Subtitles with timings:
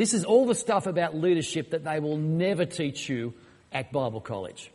[0.00, 3.34] This is all the stuff about leadership that they will never teach you
[3.70, 4.72] at Bible college.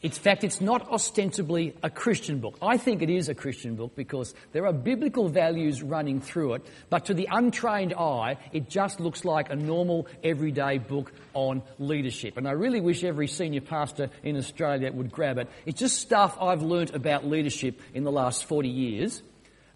[0.00, 2.56] In fact, it's not ostensibly a Christian book.
[2.62, 6.66] I think it is a Christian book because there are biblical values running through it,
[6.88, 12.38] but to the untrained eye, it just looks like a normal, everyday book on leadership.
[12.38, 15.50] And I really wish every senior pastor in Australia would grab it.
[15.66, 19.22] It's just stuff I've learnt about leadership in the last 40 years.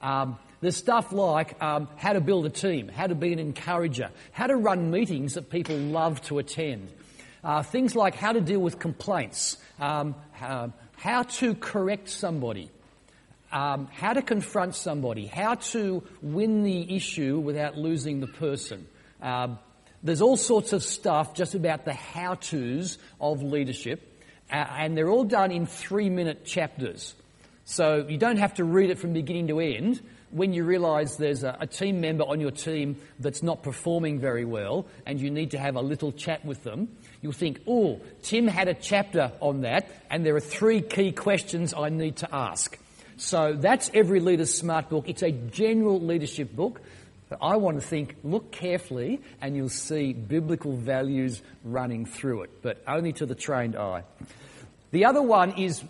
[0.01, 4.11] Um, there's stuff like um, how to build a team, how to be an encourager,
[4.33, 6.89] how to run meetings that people love to attend.
[7.45, 12.71] Uh, things like how to deal with complaints, um, uh, how to correct somebody,
[13.53, 18.87] um, how to confront somebody, how to win the issue without losing the person.
[19.23, 19.59] Um,
[20.03, 24.03] there's all sorts of stuff just about the how to's of leadership,
[24.51, 27.15] uh, and they're all done in three minute chapters.
[27.65, 30.01] So you don't have to read it from beginning to end
[30.31, 34.45] when you realise there's a, a, team member on your team that's not performing very
[34.45, 36.89] well and you need to have a little chat with them,
[37.23, 41.75] you'll think, oh, Tim had a chapter on that and there are three key questions
[41.75, 42.79] I need to ask.
[43.17, 45.09] So that's every leader's smart book.
[45.09, 46.81] It's a general leadership book.
[47.29, 52.63] But I want to think, look carefully, and you'll see biblical values running through it,
[52.63, 54.05] but only to the trained eye.
[54.93, 55.85] The other one is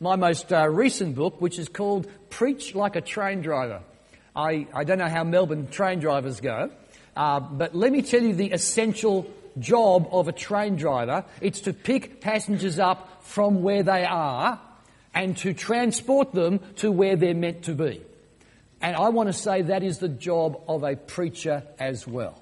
[0.00, 3.82] my most uh, recent book, which is called Preach Like a Train Driver.
[4.38, 6.70] I, I don't know how Melbourne train drivers go,
[7.16, 11.24] uh, but let me tell you the essential job of a train driver.
[11.40, 14.60] It's to pick passengers up from where they are
[15.12, 18.00] and to transport them to where they're meant to be.
[18.80, 22.40] And I want to say that is the job of a preacher as well.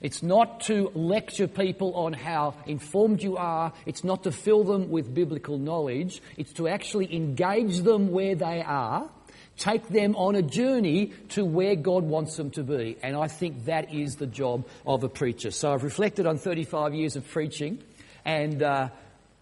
[0.00, 3.72] It's not to lecture people on how informed you are.
[3.86, 6.20] It's not to fill them with biblical knowledge.
[6.36, 9.08] It's to actually engage them where they are,
[9.56, 12.96] take them on a journey to where God wants them to be.
[13.02, 15.50] And I think that is the job of a preacher.
[15.50, 17.82] So I've reflected on 35 years of preaching.
[18.24, 18.88] And uh,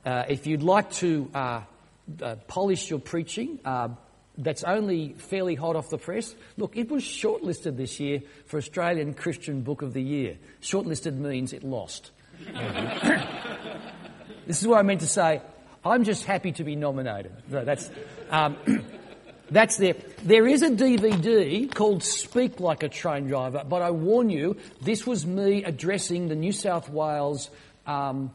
[0.05, 1.63] uh, if you'd like to uh,
[2.23, 3.89] uh polish your preaching, uh,
[4.37, 6.35] that's only fairly hot off the press.
[6.57, 10.37] Look, it was shortlisted this year for Australian Christian Book of the Year.
[10.61, 12.11] Shortlisted means it lost.
[14.47, 15.41] this is what I meant to say.
[15.85, 17.33] I'm just happy to be nominated.
[17.49, 17.91] No, that's,
[18.31, 18.57] um,
[19.51, 19.95] that's there.
[20.23, 25.07] There is a DVD called Speak Like a Train Driver, but I warn you, this
[25.07, 27.51] was me addressing the New South Wales,
[27.87, 28.31] um,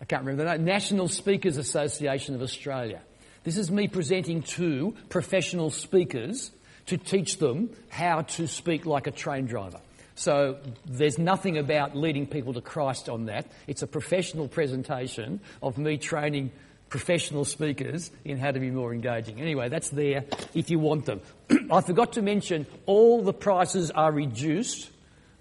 [0.00, 3.00] I can't remember the name, National Speakers Association of Australia.
[3.44, 6.50] This is me presenting to professional speakers
[6.86, 9.80] to teach them how to speak like a train driver.
[10.14, 13.46] So there's nothing about leading people to Christ on that.
[13.66, 16.52] It's a professional presentation of me training
[16.88, 19.40] professional speakers in how to be more engaging.
[19.40, 20.24] Anyway, that's there
[20.54, 21.20] if you want them.
[21.70, 24.90] I forgot to mention all the prices are reduced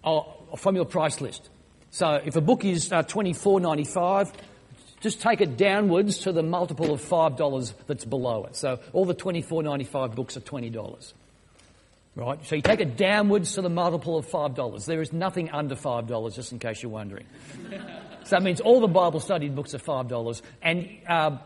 [0.04, 0.22] uh,
[0.58, 1.50] from your price list.
[1.92, 4.34] So if a book is uh, $24.95,
[5.02, 8.56] just take it downwards to the multiple of $5 that's below it.
[8.56, 11.14] So all the $24.95 books are $20.
[12.16, 12.44] Right?
[12.46, 14.86] So you take it downwards to the multiple of $5.
[14.86, 17.26] There is nothing under $5, just in case you're wondering.
[18.24, 20.42] so that means all the Bible study books are $5.
[20.62, 21.38] And uh,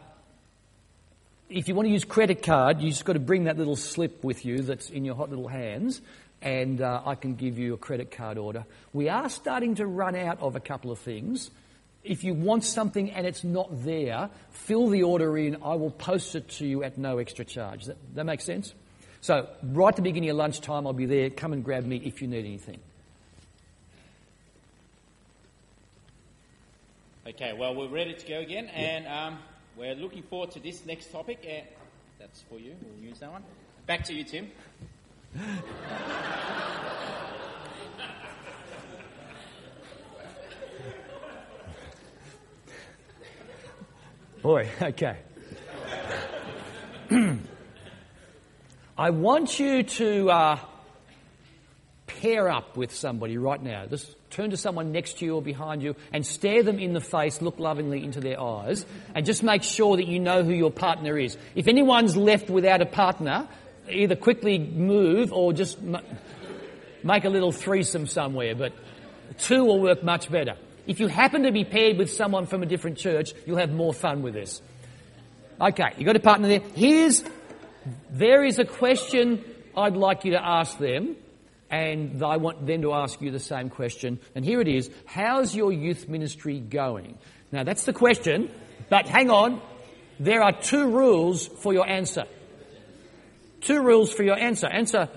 [1.49, 4.23] if you want to use credit card, you just got to bring that little slip
[4.23, 6.01] with you that's in your hot little hands,
[6.41, 8.65] and uh, I can give you a credit card order.
[8.93, 11.49] We are starting to run out of a couple of things
[12.03, 15.57] if you want something and it's not there, fill the order in.
[15.63, 17.85] I will post it to you at no extra charge.
[17.85, 18.73] That, that makes sense?
[19.21, 21.29] So, right at the beginning of lunchtime, I'll be there.
[21.29, 22.79] Come and grab me if you need anything.
[27.27, 29.39] Okay, well, we're ready to go again, and um,
[29.77, 31.45] we're looking forward to this next topic.
[31.45, 31.61] Uh,
[32.17, 32.75] that's for you.
[32.81, 33.43] We'll use that one.
[33.85, 34.49] Back to you, Tim.
[44.41, 45.17] Boy, okay.
[48.99, 50.59] I want you to uh,
[52.05, 53.85] pair up with somebody right now.
[53.85, 56.99] Just turn to someone next to you or behind you and stare them in the
[56.99, 58.85] face, look lovingly into their eyes,
[59.15, 61.37] and just make sure that you know who your partner is.
[61.55, 63.47] If anyone's left without a partner,
[63.89, 66.03] either quickly move or just m-
[67.01, 68.73] make a little threesome somewhere, but
[69.37, 70.55] two will work much better.
[70.87, 73.93] If you happen to be paired with someone from a different church, you'll have more
[73.93, 74.61] fun with this.
[75.61, 76.61] Okay, you got a partner there.
[76.75, 77.23] Here's,
[78.11, 79.43] there is a question
[79.75, 81.15] I'd like you to ask them,
[81.69, 84.19] and I want them to ask you the same question.
[84.35, 84.89] And here it is.
[85.05, 87.17] How's your youth ministry going?
[87.51, 88.51] Now that's the question,
[88.89, 89.61] but hang on.
[90.19, 92.25] There are two rules for your answer.
[93.61, 94.67] Two rules for your answer.
[94.67, 95.09] Answer,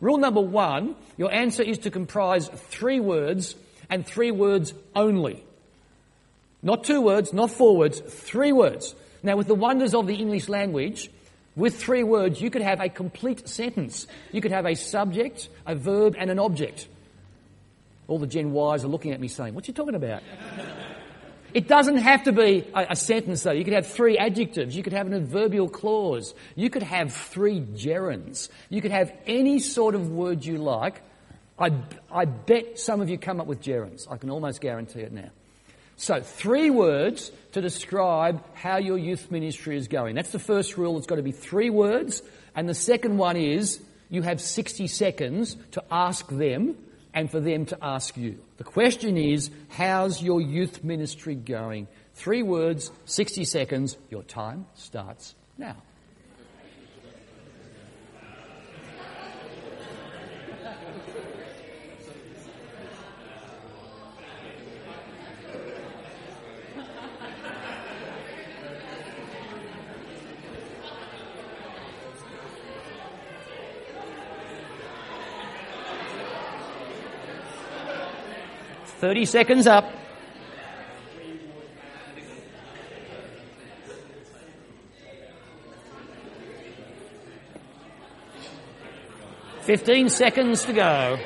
[0.00, 3.54] rule number one, your answer is to comprise three words
[3.88, 5.44] and three words only.
[6.62, 8.94] Not two words, not four words, three words.
[9.22, 11.10] Now, with the wonders of the English language,
[11.54, 14.06] with three words, you could have a complete sentence.
[14.32, 16.88] You could have a subject, a verb, and an object.
[18.08, 20.22] All the Gen Ys are looking at me saying, What are you talking about?
[21.54, 23.52] It doesn't have to be a, a, sentence, though.
[23.52, 24.74] You could have three adjectives.
[24.74, 26.34] You could have an adverbial clause.
[26.56, 28.48] You could have three gerunds.
[28.70, 31.02] You could have any sort of word you like.
[31.58, 31.70] I,
[32.10, 34.10] I bet some of you come up with gerunds.
[34.10, 35.30] I can almost guarantee it now.
[36.02, 40.16] So, three words to describe how your youth ministry is going.
[40.16, 40.98] That's the first rule.
[40.98, 42.24] It's got to be three words.
[42.56, 46.74] And the second one is you have 60 seconds to ask them
[47.14, 48.40] and for them to ask you.
[48.56, 51.86] The question is, how's your youth ministry going?
[52.14, 53.96] Three words, 60 seconds.
[54.10, 55.76] Your time starts now.
[79.02, 79.92] 30 seconds up.
[89.62, 91.18] Fifteen seconds to go.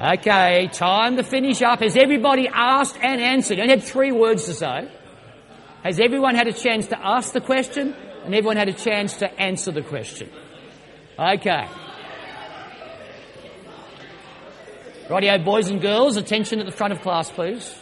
[0.00, 1.80] Okay, time to finish up.
[1.80, 3.58] Has everybody asked and answered?
[3.58, 4.88] Only had three words to say.
[5.82, 9.40] Has everyone had a chance to ask the question and everyone had a chance to
[9.40, 10.30] answer the question?
[11.18, 11.66] Okay.
[15.08, 17.78] Rightio, boys and girls, attention at the front of class, please.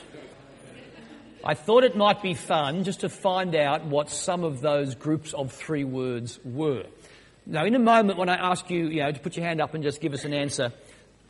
[1.43, 5.33] I thought it might be fun just to find out what some of those groups
[5.33, 6.85] of three words were.
[7.47, 9.73] Now, in a moment, when I ask you, you know, to put your hand up
[9.73, 10.71] and just give us an answer,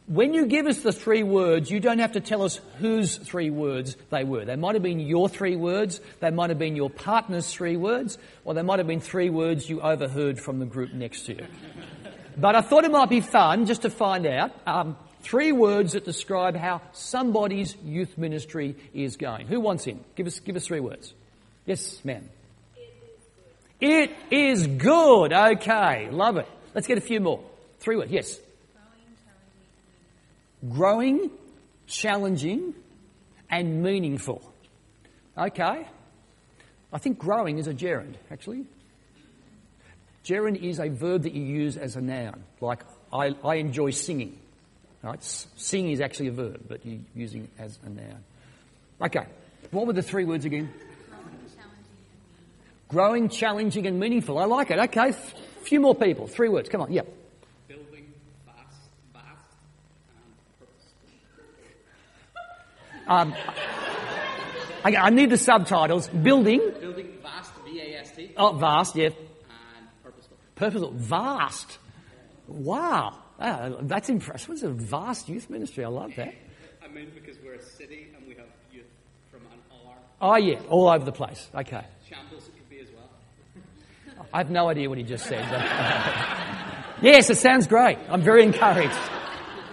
[0.08, 3.50] when you give us the three words, you don't have to tell us whose three
[3.50, 4.44] words they were.
[4.44, 8.18] They might have been your three words, they might have been your partner's three words,
[8.44, 11.46] or they might have been three words you overheard from the group next to you.
[12.36, 16.04] But I thought it might be fun just to find out um, Three words that
[16.04, 19.46] describe how somebody's youth ministry is going.
[19.46, 20.04] Who wants in?
[20.16, 21.14] Give us, give us three words.
[21.64, 22.28] Yes, ma'am.
[23.80, 25.32] It is good.
[25.32, 26.46] Okay, love it.
[26.74, 27.42] Let's get a few more.
[27.80, 28.12] Three words.
[28.12, 28.38] Yes.
[30.68, 31.30] Growing,
[31.86, 32.74] challenging,
[33.50, 34.42] and meaningful.
[35.38, 35.88] Okay.
[36.92, 38.66] I think growing is a gerund, actually.
[40.22, 42.44] Gerund is a verb that you use as a noun.
[42.60, 42.82] Like,
[43.12, 44.38] I, I enjoy singing.
[45.04, 45.22] Right?
[45.22, 48.24] Sing is actually a verb, but you're using it as a noun.
[49.02, 49.26] Okay.
[49.70, 50.72] What were the three words again?
[52.88, 54.38] Growing, challenging, and meaningful.
[54.38, 54.78] I like it.
[54.78, 55.10] Okay.
[55.10, 56.26] A few more people.
[56.26, 56.70] Three words.
[56.70, 56.90] Come on.
[56.92, 57.06] Yep.
[57.68, 58.14] Building,
[58.46, 58.76] fast,
[59.12, 59.26] vast,
[60.16, 60.32] and
[63.04, 63.12] purposeful.
[63.14, 63.34] Um,
[64.86, 66.08] okay, I need the subtitles.
[66.08, 66.60] Building.
[66.80, 68.32] Building, vast, V-A-S-T.
[68.38, 69.06] Oh, vast, yeah.
[69.06, 69.14] And
[70.02, 70.36] purposeful.
[70.54, 70.92] Purposeful.
[70.92, 71.78] Vast.
[72.46, 73.18] Wow.
[73.44, 74.50] That's impressive.
[74.50, 75.84] It's a vast youth ministry.
[75.84, 76.34] I love that.
[76.82, 78.86] I mean, because we're a city and we have youth
[79.30, 79.96] from an hour.
[80.20, 81.50] Oh, yeah, all over the place.
[81.54, 81.84] Okay.
[82.08, 84.26] Shambles it could be as well.
[84.32, 85.46] I have no idea what he just said.
[85.50, 87.98] But yes, it sounds great.
[88.08, 88.98] I'm very encouraged.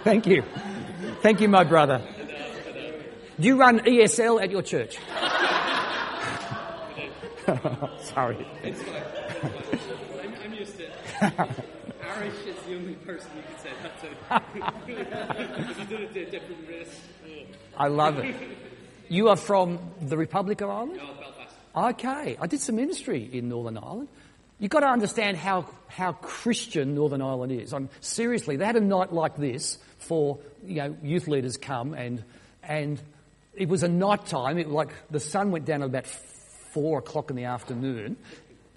[0.03, 0.43] Thank you.
[1.21, 2.01] Thank you, my brother.
[3.39, 4.97] Do you run ESL at your church?
[8.13, 8.45] Sorry.
[8.63, 9.03] It's fine.
[10.23, 11.49] I'm, I'm used to it.
[12.71, 14.85] The only person you can say that to.
[15.89, 17.01] did it to a different race.
[17.75, 18.33] I love it.
[19.09, 20.95] You are from the Republic of Ireland?
[20.95, 21.55] No, Belfast.
[21.75, 22.37] Okay.
[22.39, 24.07] I did some ministry in Northern Ireland.
[24.57, 27.73] You've got to understand how, how Christian Northern Ireland is.
[27.73, 32.23] I'm, seriously, they had a night like this for you know, youth leaders come and,
[32.63, 33.01] and
[33.53, 34.57] it was a night time.
[34.57, 36.07] It, like the sun went down at about
[36.71, 38.15] four o'clock in the afternoon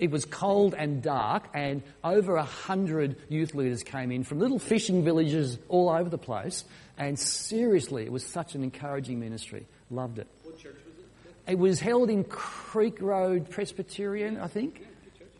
[0.04, 4.58] it was cold and dark, and over a hundred youth leaders came in from little
[4.58, 6.64] fishing villages all over the place.
[6.99, 9.66] And seriously, it was such an encouraging ministry.
[9.90, 10.26] Loved it.
[10.42, 11.52] What church was it?
[11.52, 14.87] It was held in Creek Road Presbyterian, I think.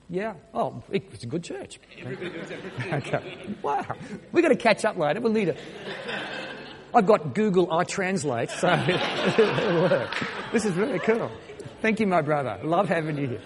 [0.09, 0.35] Yeah.
[0.55, 1.79] Oh, it was a good church.
[1.99, 2.95] Everybody knows everything.
[2.95, 3.55] Okay.
[3.63, 3.85] Wow.
[4.33, 5.21] We're going to catch up later.
[5.21, 5.59] We'll need it.
[6.95, 8.69] I've got Google I Translate, so
[9.39, 10.27] it'll work.
[10.53, 11.31] This is really cool.
[11.83, 12.61] Thank you, my brother.
[12.63, 13.41] Love having you here.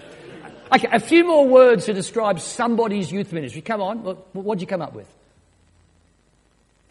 [0.71, 3.61] Okay, a few more words to describe somebody's youth ministry.
[3.61, 5.07] Come on, what, what'd you come up with?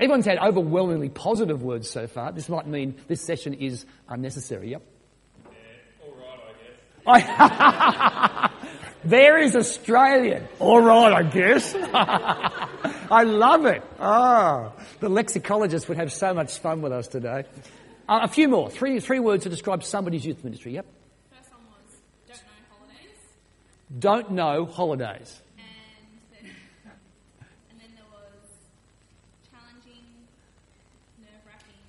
[0.00, 2.32] Everyone's had overwhelmingly positive words so far.
[2.32, 4.70] This might mean this session is unnecessary.
[4.70, 4.82] Yep.
[6.02, 6.14] all
[7.06, 8.50] right, I guess.
[9.04, 10.46] there is Australian.
[10.58, 11.74] All right, I guess.
[13.10, 13.82] I love it.
[13.98, 17.44] Ah, the lexicologists would have so much fun with us today.
[18.08, 18.70] Uh, a few more.
[18.70, 20.74] Three, three words to describe somebody's youth ministry.
[20.74, 20.86] Yep.
[23.96, 25.40] Don't know holidays, Don't know holidays.
[26.38, 26.50] and
[27.70, 28.50] and then there was
[29.50, 30.04] challenging,
[31.18, 31.80] nerve wracking,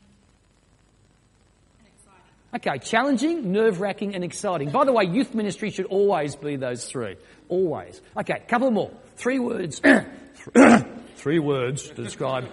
[1.80, 2.24] and exciting.
[2.56, 4.70] Okay, challenging, nerve wracking, and exciting.
[4.70, 7.18] By the way, youth ministry should always be those three.
[7.50, 8.02] Always.
[8.18, 8.92] Okay, couple more.
[9.18, 9.82] Three words.
[11.16, 12.46] three words to describe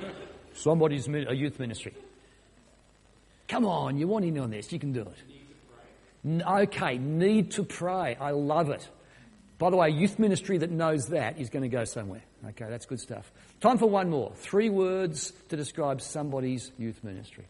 [0.55, 1.95] somebody's a youth ministry.
[3.47, 4.73] Come on, you want in on this.
[4.73, 6.43] You can do it.
[6.45, 8.17] Okay, need to pray.
[8.21, 8.88] I love it.
[9.59, 12.23] By the way, youth ministry that knows that is going to go somewhere.
[12.49, 13.31] Okay, that's good stuff.
[13.61, 14.33] Time for one more.
[14.35, 17.47] Three words to describe somebody's youth ministry.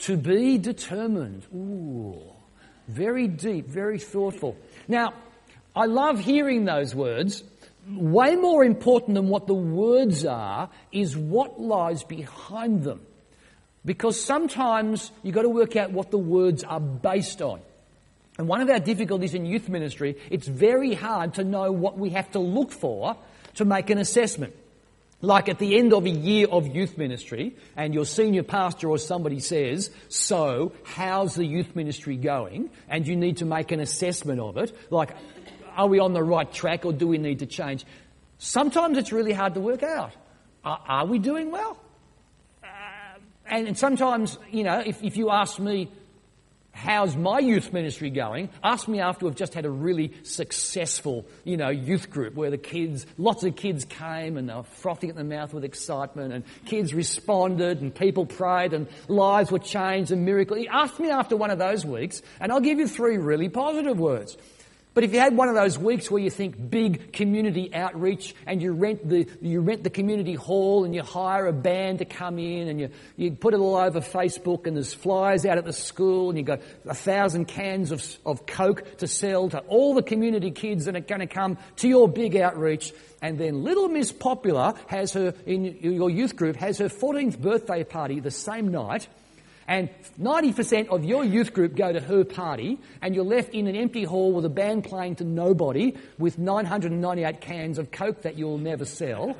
[0.00, 1.44] To be determined.
[1.54, 2.22] Ooh,
[2.88, 4.56] very deep, very thoughtful.
[4.86, 5.12] Now,
[5.74, 7.42] I love hearing those words.
[7.88, 13.00] Way more important than what the words are is what lies behind them.
[13.84, 17.60] Because sometimes you've got to work out what the words are based on.
[18.40, 22.08] And one of our difficulties in youth ministry, it's very hard to know what we
[22.08, 23.14] have to look for
[23.56, 24.54] to make an assessment.
[25.20, 28.96] Like at the end of a year of youth ministry, and your senior pastor or
[28.96, 32.70] somebody says, So, how's the youth ministry going?
[32.88, 34.74] And you need to make an assessment of it.
[34.88, 35.14] Like,
[35.76, 37.84] are we on the right track or do we need to change?
[38.38, 40.12] Sometimes it's really hard to work out.
[40.64, 41.76] Are, are we doing well?
[42.64, 42.66] Uh,
[43.44, 45.90] and, and sometimes, you know, if, if you ask me,
[46.80, 48.48] how's my youth ministry going?
[48.64, 52.58] Ask me after we've just had a really successful, you know, youth group where the
[52.58, 56.44] kids, lots of kids came and they were frothing at the mouth with excitement and
[56.64, 60.64] kids responded and people prayed and lives were changed and miracles.
[60.70, 64.38] Ask me after one of those weeks and I'll give you three really positive words.
[64.92, 68.60] But if you had one of those weeks where you think big community outreach and
[68.60, 72.40] you rent the, you rent the community hall and you hire a band to come
[72.40, 75.72] in and you, you put it all over Facebook and there's flyers out at the
[75.72, 80.02] school and you've got a thousand cans of, of Coke to sell to all the
[80.02, 82.92] community kids that are going to come to your big outreach.
[83.22, 87.84] And then little Miss Popular has her, in your youth group, has her 14th birthday
[87.84, 89.06] party the same night
[89.70, 89.88] and
[90.20, 94.02] 90% of your youth group go to her party, and you're left in an empty
[94.02, 98.84] hall with a band playing to nobody with 998 cans of Coke that you'll never
[98.84, 99.36] sell,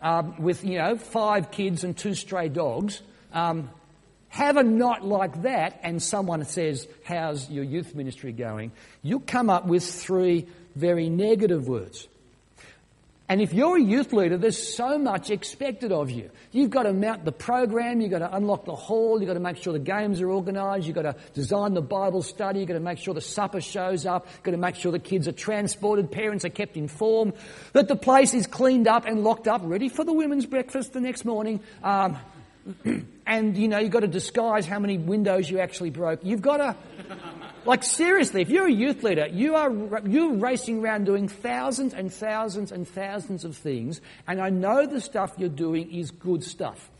[0.00, 3.02] um, with, you know, five kids and two stray dogs.
[3.32, 3.70] Um,
[4.28, 8.70] have a night like that, and someone says, How's your youth ministry going?
[9.02, 10.46] You'll come up with three
[10.76, 12.06] very negative words.
[13.28, 16.30] And if you're a youth leader, there's so much expected of you.
[16.50, 19.40] You've got to mount the program, you've got to unlock the hall, you've got to
[19.40, 22.74] make sure the games are organised, you've got to design the Bible study, you've got
[22.74, 25.32] to make sure the supper shows up, you've got to make sure the kids are
[25.32, 27.32] transported, parents are kept informed,
[27.72, 31.00] that the place is cleaned up and locked up, ready for the women's breakfast the
[31.00, 31.60] next morning.
[31.82, 32.18] Um,
[33.26, 36.20] and, you know, you've got to disguise how many windows you actually broke.
[36.22, 36.76] You've got to,
[37.64, 39.72] like seriously, if you're a youth leader, you are
[40.06, 45.00] you're racing around doing thousands and thousands and thousands of things, and I know the
[45.00, 46.90] stuff you're doing is good stuff.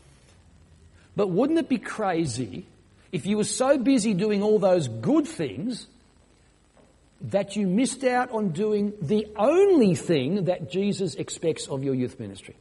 [1.15, 2.65] But wouldn't it be crazy
[3.11, 5.87] if you were so busy doing all those good things
[7.21, 12.19] that you missed out on doing the only thing that Jesus expects of your youth
[12.19, 12.55] ministry?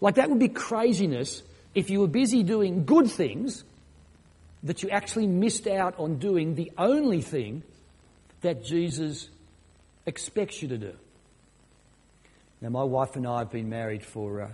[0.00, 1.42] Like that would be craziness
[1.74, 3.64] if you were busy doing good things
[4.66, 7.62] that you actually missed out on doing the only thing
[8.40, 9.28] that Jesus
[10.06, 10.92] expects you to do.
[12.60, 14.48] Now, my wife and I have been married for uh,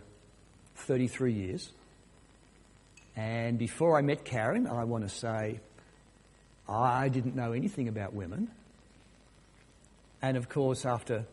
[0.77, 1.71] 33 years.
[3.17, 5.61] And before I met Karen, I want to say
[6.69, 8.51] I didn't know anything about women.
[10.21, 11.25] And of course, after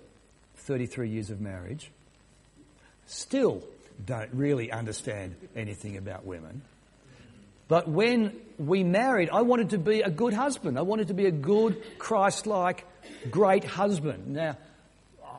[0.55, 1.91] 33 years of marriage,
[3.07, 3.61] still
[4.05, 6.61] don't really understand anything about women.
[7.69, 10.77] But when we married, I wanted to be a good husband.
[10.77, 12.83] I wanted to be a good, Christ like,
[13.29, 14.27] great husband.
[14.27, 14.57] Now,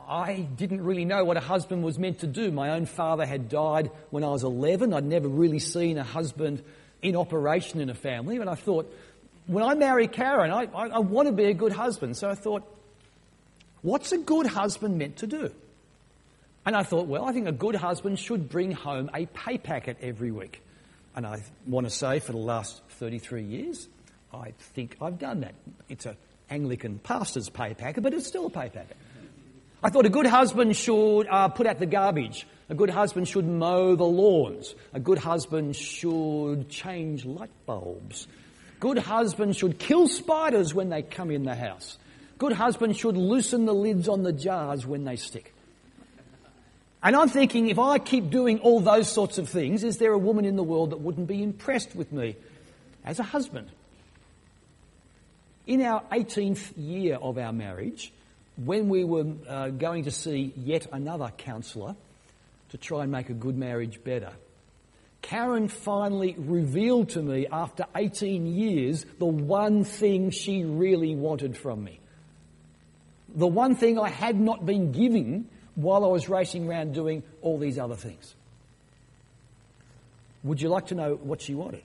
[0.07, 2.49] I didn't really know what a husband was meant to do.
[2.49, 4.93] My own father had died when I was 11.
[4.93, 6.63] I'd never really seen a husband
[7.01, 8.37] in operation in a family.
[8.37, 8.93] And I thought,
[9.47, 12.15] when I marry Karen, I, I, I want to be a good husband.
[12.15, 12.63] So I thought,
[13.81, 15.51] what's a good husband meant to do?
[16.65, 19.97] And I thought, well, I think a good husband should bring home a pay packet
[20.01, 20.61] every week.
[21.15, 23.87] And I want to say for the last 33 years,
[24.33, 25.55] I think I've done that.
[25.89, 26.15] It's an
[26.49, 28.95] Anglican pastor's pay packet, but it's still a pay packet.
[29.83, 32.47] I thought a good husband should uh, put out the garbage.
[32.69, 34.75] A good husband should mow the lawns.
[34.93, 38.27] A good husband should change light bulbs.
[38.79, 41.97] Good husband should kill spiders when they come in the house.
[42.37, 45.53] Good husband should loosen the lids on the jars when they stick.
[47.03, 50.17] And I'm thinking, if I keep doing all those sorts of things, is there a
[50.17, 52.35] woman in the world that wouldn't be impressed with me
[53.03, 53.69] as a husband?
[55.65, 58.13] In our 18th year of our marriage,
[58.55, 61.95] when we were uh, going to see yet another counsellor
[62.69, 64.33] to try and make a good marriage better,
[65.23, 71.83] Karen finally revealed to me after 18 years the one thing she really wanted from
[71.83, 71.99] me.
[73.33, 77.57] The one thing I had not been giving while I was racing around doing all
[77.57, 78.35] these other things.
[80.43, 81.83] Would you like to know what she wanted?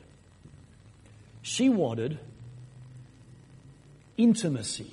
[1.42, 2.18] She wanted
[4.16, 4.90] intimacy.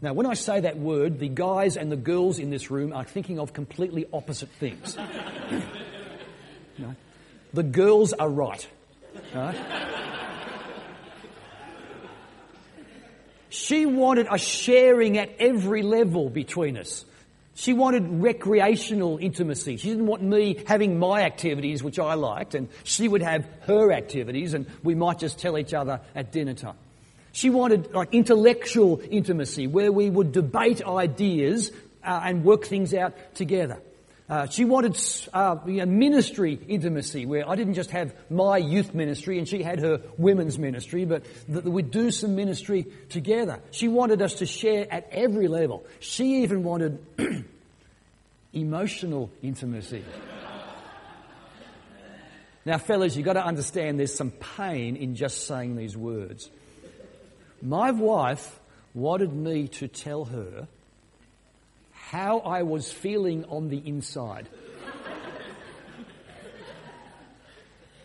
[0.00, 3.04] Now, when I say that word, the guys and the girls in this room are
[3.04, 4.96] thinking of completely opposite things.
[6.78, 6.96] no?
[7.52, 8.66] The girls are right.
[13.52, 17.04] She wanted a sharing at every level between us.
[17.54, 19.76] She wanted recreational intimacy.
[19.76, 23.92] She didn't want me having my activities, which I liked, and she would have her
[23.92, 26.76] activities, and we might just tell each other at dinner time.
[27.32, 33.34] She wanted like intellectual intimacy, where we would debate ideas uh, and work things out
[33.34, 33.78] together.
[34.32, 34.98] Uh, she wanted
[35.34, 39.78] uh, know, ministry intimacy, where I didn't just have my youth ministry and she had
[39.80, 43.60] her women's ministry, but that we'd do some ministry together.
[43.72, 45.84] She wanted us to share at every level.
[46.00, 47.04] She even wanted
[48.54, 50.02] emotional intimacy.
[52.64, 56.48] Now, fellas, you've got to understand there's some pain in just saying these words.
[57.60, 58.58] My wife
[58.94, 60.68] wanted me to tell her
[62.12, 64.46] how I was feeling on the inside.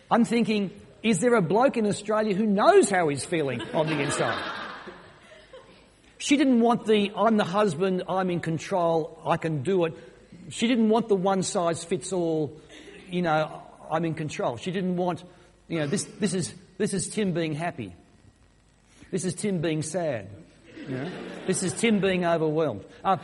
[0.10, 0.72] I'm thinking,
[1.04, 4.42] is there a bloke in Australia who knows how he's feeling on the inside?
[6.20, 9.94] She didn't want the, I'm the husband, I'm in control, I can do it.
[10.52, 12.58] She didn't want the one size fits all,
[13.10, 14.56] you know, I'm in control.
[14.56, 15.22] She didn't want,
[15.68, 17.94] you know, this, this, is, this is Tim being happy.
[19.12, 20.30] This is Tim being sad.
[20.78, 21.12] You know?
[21.46, 22.86] This is Tim being overwhelmed.
[23.04, 23.18] Uh,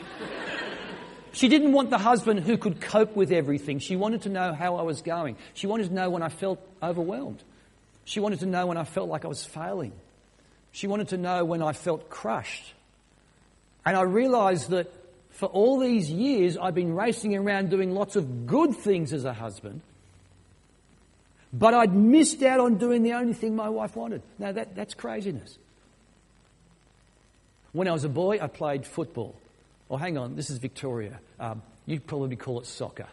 [1.34, 3.80] she didn't want the husband who could cope with everything.
[3.80, 5.36] She wanted to know how I was going.
[5.56, 7.44] She wanted to know when I felt overwhelmed.
[8.06, 9.94] She wanted to know when I felt like I was failing.
[10.72, 12.74] She wanted to know when I felt crushed.
[13.86, 14.92] And I realized that
[15.32, 19.34] for all these years, I've been racing around doing lots of good things as a
[19.34, 19.82] husband.
[21.52, 24.22] But I'd missed out on doing the only thing my wife wanted.
[24.38, 25.58] Now, that, that's craziness.
[27.72, 29.36] When I was a boy, I played football.
[29.94, 31.20] Oh, hang on, this is Victoria.
[31.40, 33.06] Um, you'd probably call it soccer.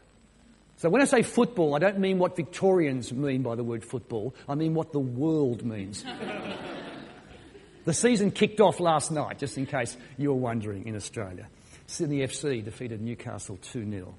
[0.78, 4.34] So when I say football, I don't mean what Victorians mean by the word football.
[4.48, 6.02] I mean what the world means.
[7.84, 11.48] the season kicked off last night, just in case you were wondering, in Australia.
[11.86, 14.14] Sydney FC defeated Newcastle 2 0.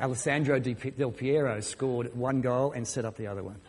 [0.00, 3.60] Alessandro Del Piero scored one goal and set up the other one.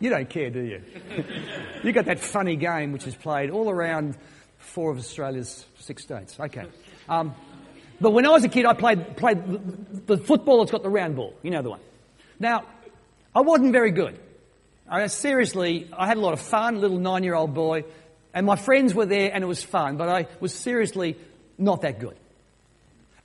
[0.00, 0.82] You don't care, do you?
[1.84, 4.16] you got that funny game which is played all around
[4.64, 6.38] four of Australia's six states.
[6.38, 6.64] Okay.
[7.08, 7.34] Um,
[8.00, 11.16] but when I was a kid, I played, played the, football that's got the round
[11.16, 11.34] ball.
[11.42, 11.80] You know the one.
[12.40, 12.64] Now,
[13.34, 14.18] I wasn't very good.
[14.88, 17.84] I, seriously, I had a lot of fun, little nine year old boy,
[18.32, 21.16] and my friends were there and it was fun, but I was seriously
[21.56, 22.16] not that good.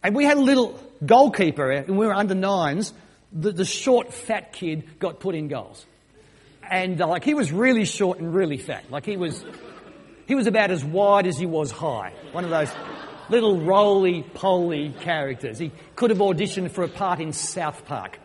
[0.04, 2.94] And we had a little goalkeeper, and we were under nines.
[3.34, 5.86] The, the short, fat kid got put in goals.
[6.64, 8.86] And uh, like he was really short and really fat.
[8.90, 9.44] Like he was
[10.30, 12.14] he was about as wide as he was high.
[12.34, 12.70] One of those
[13.30, 15.58] little roly poly characters.
[15.58, 18.20] He could have auditioned for a part in South Park.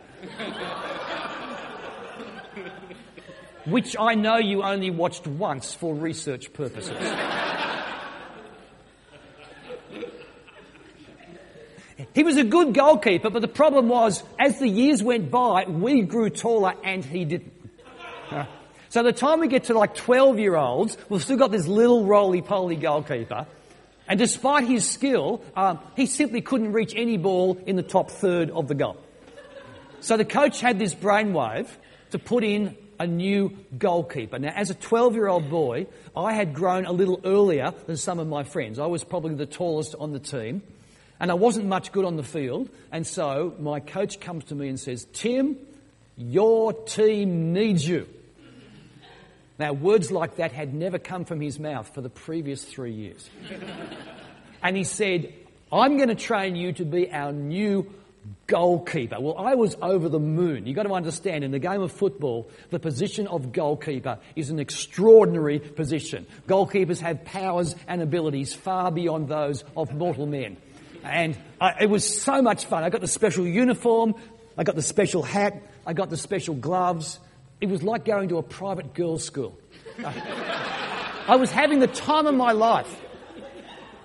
[3.65, 6.95] Which I know you only watched once for research purposes.
[12.13, 16.03] He was a good goalkeeper, but the problem was, as the years went by, we
[16.03, 17.54] grew taller and he didn't.
[18.95, 22.05] So the time we get to like 12 year olds, we've still got this little
[22.05, 23.45] roly-poly goalkeeper.
[24.07, 28.51] And despite his skill, um, he simply couldn't reach any ball in the top third
[28.51, 28.95] of the goal.
[29.99, 31.67] So the coach had this brainwave
[32.11, 34.39] to put in a new goalkeeper.
[34.39, 38.19] Now, as a 12 year old boy, I had grown a little earlier than some
[38.19, 38.79] of my friends.
[38.79, 40.61] I was probably the tallest on the team,
[41.19, 42.69] and I wasn't much good on the field.
[42.93, 45.57] And so my coach comes to me and says, Tim,
[46.15, 48.07] your team needs you.
[49.57, 53.29] Now, words like that had never come from his mouth for the previous three years.
[54.61, 55.33] and he said,
[55.71, 57.89] I'm going to train you to be our new
[58.47, 59.19] goalkeeper.
[59.19, 60.65] Well, I was over the moon.
[60.65, 64.59] You've got to understand, in the game of football, the position of goalkeeper is an
[64.59, 66.25] extraordinary position.
[66.47, 70.57] Goalkeepers have powers and abilities far beyond those of mortal men.
[71.03, 72.83] And I, it was so much fun.
[72.83, 74.15] I got the special uniform,
[74.57, 77.19] I got the special hat, I got the special gloves.
[77.61, 79.57] It was like going to a private girls' school.
[81.27, 83.01] I was having the time of my life.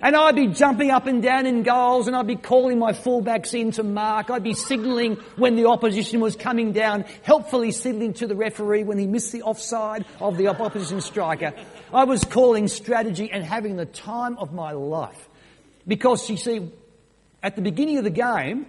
[0.03, 3.53] And I'd be jumping up and down in goals and I'd be calling my fullbacks
[3.53, 4.31] in to mark.
[4.31, 8.97] I'd be signalling when the opposition was coming down, helpfully signalling to the referee when
[8.97, 11.53] he missed the offside of the opposition striker.
[11.93, 15.29] I was calling strategy and having the time of my life.
[15.87, 16.71] Because you see,
[17.43, 18.65] at the beginning of the game,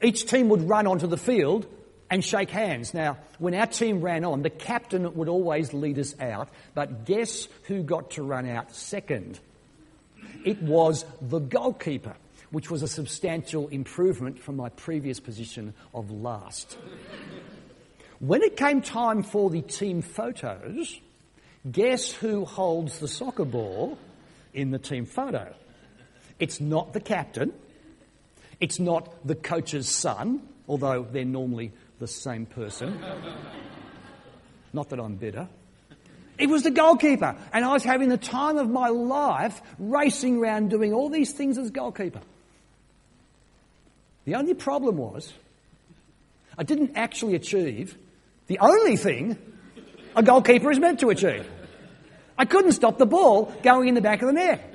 [0.00, 1.66] each team would run onto the field
[2.10, 2.94] and shake hands.
[2.94, 7.48] Now, when our team ran on, the captain would always lead us out, but guess
[7.64, 9.40] who got to run out second?
[10.44, 12.14] It was the goalkeeper,
[12.50, 16.78] which was a substantial improvement from my previous position of last.
[18.20, 20.98] when it came time for the team photos,
[21.70, 23.98] guess who holds the soccer ball
[24.54, 25.54] in the team photo?
[26.38, 27.52] It's not the captain.
[28.60, 33.00] It's not the coach's son, although they're normally the same person.
[34.72, 35.48] Not that I'm bitter.
[36.38, 37.36] It was the goalkeeper.
[37.52, 41.58] And I was having the time of my life racing around doing all these things
[41.58, 42.20] as goalkeeper.
[44.24, 45.32] The only problem was
[46.56, 47.96] I didn't actually achieve
[48.46, 49.36] the only thing
[50.14, 51.48] a goalkeeper is meant to achieve.
[52.36, 54.74] I couldn't stop the ball going in the back of the net.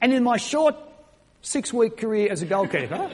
[0.00, 0.76] And in my short
[1.42, 3.10] six week career as a goalkeeper,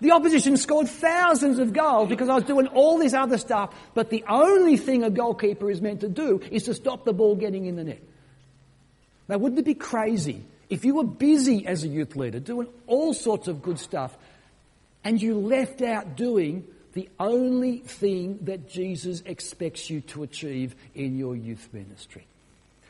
[0.00, 4.10] the opposition scored thousands of goals because I was doing all this other stuff, but
[4.10, 7.66] the only thing a goalkeeper is meant to do is to stop the ball getting
[7.66, 8.02] in the net.
[9.28, 13.12] Now, wouldn't it be crazy if you were busy as a youth leader doing all
[13.12, 14.16] sorts of good stuff
[15.04, 21.18] and you left out doing the only thing that Jesus expects you to achieve in
[21.18, 22.26] your youth ministry?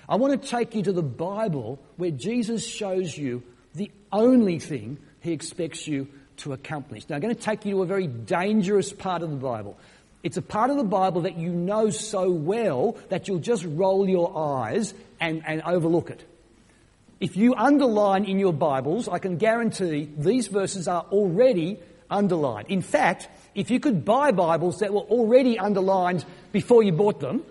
[0.09, 3.43] I want to take you to the Bible where Jesus shows you
[3.75, 7.09] the only thing he expects you to accomplish.
[7.09, 9.79] Now, I'm going to take you to a very dangerous part of the Bible.
[10.23, 14.09] It's a part of the Bible that you know so well that you'll just roll
[14.09, 16.25] your eyes and, and overlook it.
[17.21, 21.79] If you underline in your Bibles, I can guarantee these verses are already
[22.11, 22.69] underlined.
[22.69, 27.43] In fact, if you could buy Bibles that were already underlined before you bought them,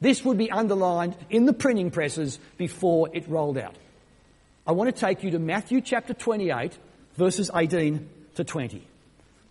[0.00, 3.74] this would be underlined in the printing presses before it rolled out.
[4.66, 6.76] I want to take you to Matthew chapter 28,
[7.18, 8.80] verses 18 to 20.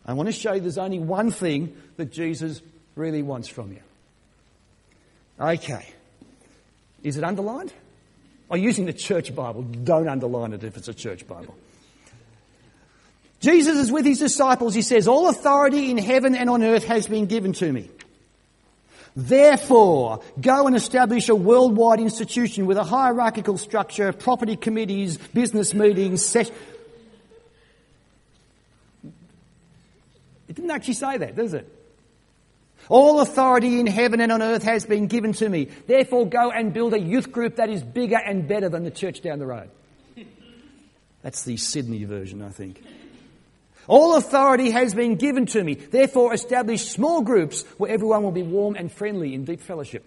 [0.06, 2.62] I want to show you there's only one thing that Jesus
[2.96, 3.82] really wants from you.
[5.40, 5.86] Okay.
[7.04, 7.74] Is it underlined?
[8.50, 9.64] I'm using the church Bible.
[9.64, 11.56] Don't underline it if it's a church Bible.
[13.42, 14.74] Jesus is with his disciples.
[14.74, 17.90] He says, All authority in heaven and on earth has been given to me.
[19.16, 26.26] Therefore, go and establish a worldwide institution with a hierarchical structure, property committees, business meetings,
[26.26, 26.56] sessions.
[30.48, 31.72] It didn't actually say that, does it?
[32.90, 35.66] All authority in heaven and on earth has been given to me.
[35.66, 39.22] Therefore, go and build a youth group that is bigger and better than the church
[39.22, 39.70] down the road.
[41.22, 42.82] That's the Sydney version, I think.
[43.88, 45.76] All authority has been given to me.
[45.76, 50.06] Therefore, establish small groups where everyone will be warm and friendly in deep fellowship.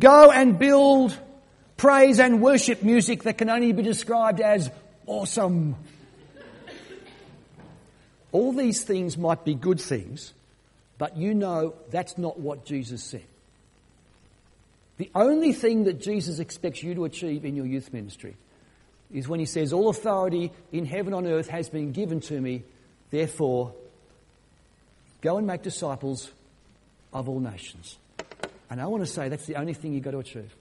[0.00, 1.16] Go and build
[1.76, 4.70] praise and worship music that can only be described as
[5.06, 5.76] awesome.
[8.32, 10.32] All these things might be good things,
[10.98, 13.24] but you know that's not what Jesus said.
[14.96, 18.36] The only thing that Jesus expects you to achieve in your youth ministry
[19.12, 22.40] is when he says, All authority in heaven and on earth has been given to
[22.40, 22.62] me,
[23.10, 23.74] therefore,
[25.20, 26.30] go and make disciples
[27.12, 27.98] of all nations.
[28.70, 30.54] And I want to say that's the only thing you've got to achieve.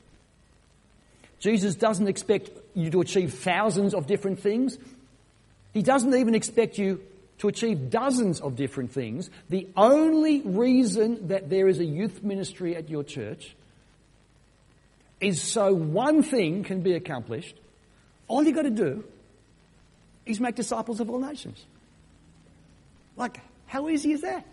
[1.40, 4.78] Jesus doesn't expect you to achieve thousands of different things.
[5.74, 7.02] He doesn't even expect you
[7.42, 9.32] to achieve dozens of different things.
[9.50, 13.56] The only reason that there is a youth ministry at your church
[15.20, 17.56] is so one thing can be accomplished.
[18.28, 19.04] All you've got to do
[20.24, 21.66] is make disciples of all nations.
[23.18, 24.46] Like, how easy is that?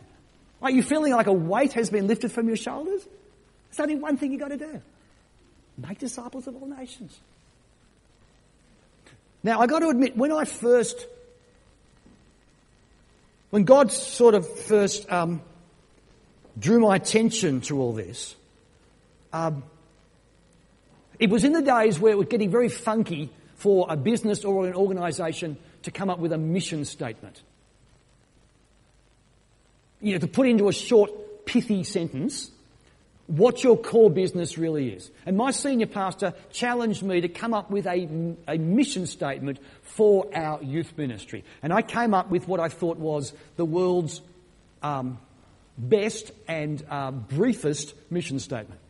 [0.62, 3.06] Are you feeling like a weight has been lifted from your shoulders?
[3.68, 4.80] There's only one thing you've got to do
[5.76, 7.20] make disciples of all nations.
[9.42, 11.06] Now, I've got to admit, when I first
[13.50, 15.42] when God sort of first um,
[16.58, 18.36] drew my attention to all this,
[19.32, 19.62] um,
[21.18, 24.66] it was in the days where it was getting very funky for a business or
[24.66, 27.42] an organisation to come up with a mission statement.
[30.00, 31.10] You know, to put into a short,
[31.44, 32.50] pithy sentence
[33.28, 35.10] what your core business really is.
[35.26, 40.26] And my senior pastor challenged me to come up with a, a mission statement for
[40.34, 41.44] our youth ministry.
[41.62, 44.22] And I came up with what I thought was the world's
[44.82, 45.18] um,
[45.76, 48.80] best and uh, briefest mission statement.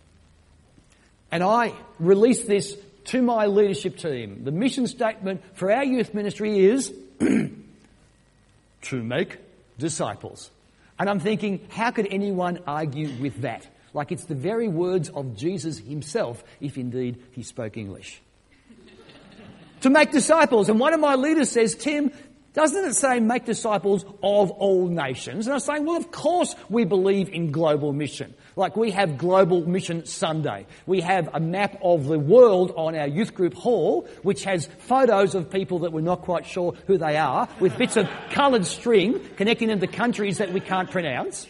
[1.32, 4.44] And I released this to my leadership team.
[4.44, 9.38] The mission statement for our youth ministry is to make
[9.78, 10.50] disciples.
[10.96, 13.66] And I'm thinking, how could anyone argue with that?
[13.98, 18.22] Like it's the very words of Jesus himself, if indeed he spoke English.
[19.80, 20.68] to make disciples.
[20.68, 22.12] And one of my leaders says, Tim,
[22.52, 25.48] doesn't it say make disciples of all nations?
[25.48, 28.34] And I'm saying, well, of course we believe in global mission.
[28.54, 30.68] Like we have Global Mission Sunday.
[30.86, 35.34] We have a map of the world on our youth group hall, which has photos
[35.34, 39.18] of people that we're not quite sure who they are, with bits of coloured string
[39.36, 41.48] connecting them to countries that we can't pronounce.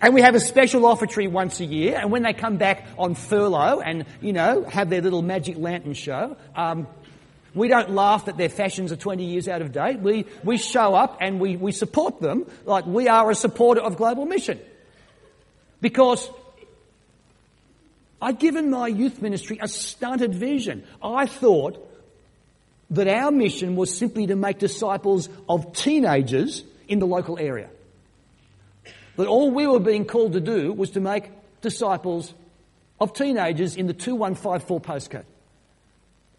[0.00, 3.14] And we have a special offertory once a year, and when they come back on
[3.14, 6.86] furlough and, you know, have their little magic lantern show, um,
[7.54, 10.00] we don't laugh that their fashions are 20 years out of date.
[10.00, 13.96] We, we show up and we, we support them like we are a supporter of
[13.96, 14.60] global mission.
[15.80, 16.28] Because
[18.20, 20.84] I'd given my youth ministry a stunted vision.
[21.02, 21.82] I thought
[22.90, 27.70] that our mission was simply to make disciples of teenagers in the local area.
[29.16, 32.32] That all we were being called to do was to make disciples
[33.00, 35.24] of teenagers in the 2154 postcode.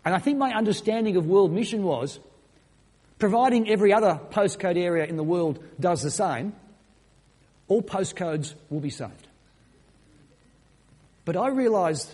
[0.06, 2.20] And I think my understanding of world mission was
[3.20, 6.54] providing every other postcode area in the world does the same,
[7.68, 9.28] all postcodes will be saved.
[11.26, 12.14] But I realised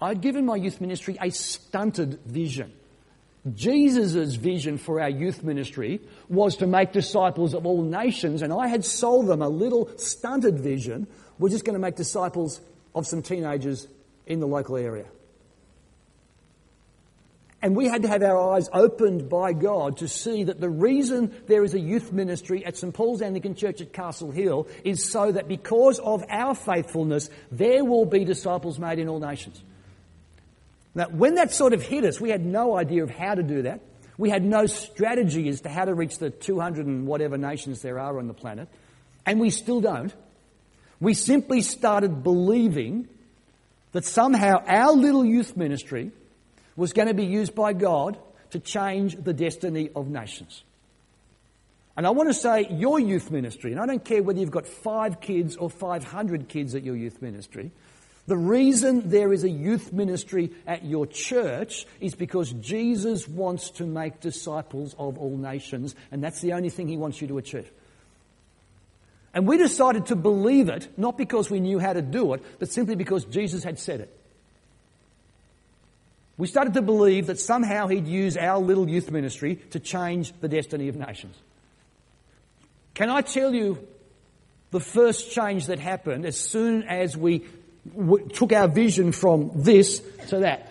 [0.00, 2.72] I'd given my youth ministry a stunted vision.
[3.52, 8.68] Jesus' vision for our youth ministry was to make disciples of all nations, and I
[8.68, 11.06] had sold them a little stunted vision.
[11.38, 12.60] We're just going to make disciples
[12.94, 13.86] of some teenagers
[14.26, 15.06] in the local area.
[17.60, 21.34] And we had to have our eyes opened by God to see that the reason
[21.46, 22.92] there is a youth ministry at St.
[22.92, 28.04] Paul's Anglican Church at Castle Hill is so that because of our faithfulness, there will
[28.04, 29.62] be disciples made in all nations.
[30.94, 33.62] Now, when that sort of hit us, we had no idea of how to do
[33.62, 33.80] that.
[34.16, 37.98] We had no strategy as to how to reach the 200 and whatever nations there
[37.98, 38.68] are on the planet.
[39.26, 40.14] And we still don't.
[41.00, 43.08] We simply started believing
[43.92, 46.12] that somehow our little youth ministry
[46.76, 48.18] was going to be used by God
[48.50, 50.62] to change the destiny of nations.
[51.96, 54.66] And I want to say your youth ministry, and I don't care whether you've got
[54.66, 57.70] five kids or 500 kids at your youth ministry,
[58.26, 63.84] the reason there is a youth ministry at your church is because Jesus wants to
[63.84, 67.70] make disciples of all nations, and that's the only thing he wants you to achieve.
[69.34, 72.70] And we decided to believe it, not because we knew how to do it, but
[72.70, 74.20] simply because Jesus had said it.
[76.38, 80.48] We started to believe that somehow he'd use our little youth ministry to change the
[80.48, 81.36] destiny of nations.
[82.94, 83.86] Can I tell you
[84.70, 87.44] the first change that happened as soon as we
[88.32, 90.70] took our vision from this to that?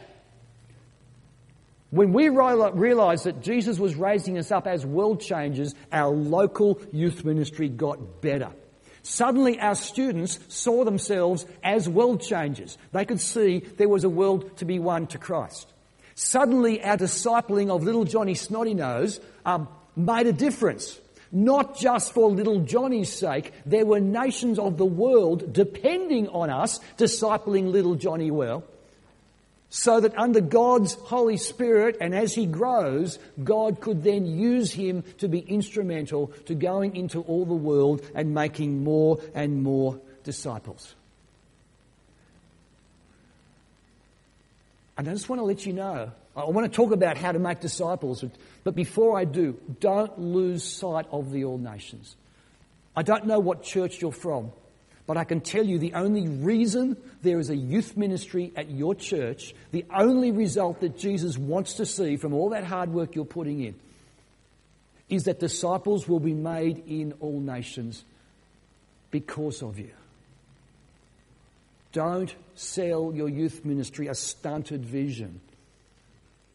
[1.92, 7.24] When we realized that Jesus was raising us up as world changers, our local youth
[7.24, 8.50] ministry got better.
[9.04, 12.78] Suddenly, our students saw themselves as world changers.
[12.94, 15.72] They could see there was a world to be won to Christ.
[16.16, 20.98] Suddenly, our discipling of little Johnny Snotty Nose um, made a difference.
[21.36, 26.80] Not just for little Johnny's sake, there were nations of the world depending on us
[26.98, 28.64] discipling little Johnny well
[29.74, 35.04] so that under God's Holy Spirit and as he grows, God could then use him
[35.18, 40.94] to be instrumental to going into all the world and making more and more disciples.
[44.96, 47.40] And I just want to let you know, I want to talk about how to
[47.40, 48.24] make disciples,
[48.64, 52.16] but before I do, don't lose sight of the all nations.
[52.96, 54.52] I don't know what church you're from.
[55.06, 58.96] But I can tell you the only reason there is a youth ministry at your
[58.96, 63.26] church, the only result that Jesus wants to see from all that hard work you're
[63.26, 63.76] putting in,
[65.10, 68.06] is that disciples will be made in all nations
[69.12, 69.92] because of you.
[71.92, 75.42] Don't sell your youth ministry a stunted vision.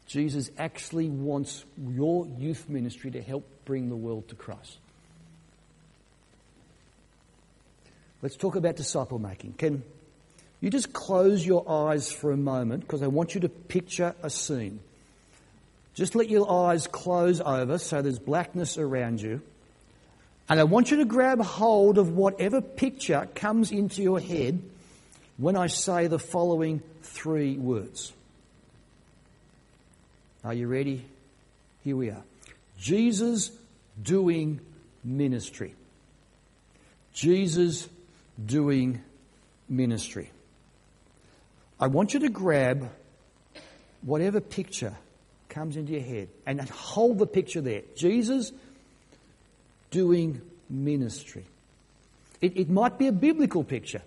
[0.09, 4.79] Jesus actually wants your youth ministry to help bring the world to Christ.
[8.23, 9.53] Let's talk about disciple making.
[9.53, 9.85] Can
[10.61, 14.31] you just close your eyes for a moment because I want you to picture a
[14.31, 14.81] scene.
[15.95, 19.41] Just let your eyes close over so there's blackness around you.
[20.49, 24.63] And I want you to grab hold of whatever picture comes into your head
[25.37, 28.13] when I say the following three words.
[30.49, 31.05] Are you ready?
[31.85, 32.23] Here we are.
[32.79, 33.51] Jesus
[34.03, 34.61] doing
[35.05, 35.75] ministry.
[37.13, 37.87] Jesus
[38.43, 39.03] doing
[39.69, 40.31] ministry.
[41.79, 42.89] I want you to grab
[44.01, 44.97] whatever picture
[45.51, 47.83] comes into your head and hold the picture there.
[47.95, 48.51] Jesus
[49.91, 51.45] doing ministry.
[52.41, 54.01] It, it might be a biblical picture.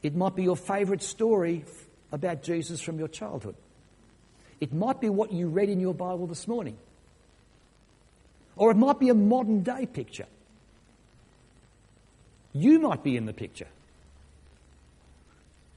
[0.00, 1.64] It might be your favourite story
[2.12, 3.56] about Jesus from your childhood.
[4.62, 6.76] It might be what you read in your Bible this morning.
[8.54, 10.26] Or it might be a modern day picture.
[12.52, 13.66] You might be in the picture.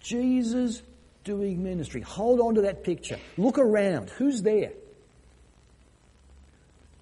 [0.01, 0.83] Jesus
[1.23, 2.01] doing ministry.
[2.01, 3.17] Hold on to that picture.
[3.39, 4.11] Look around.
[4.11, 4.73] Who's there?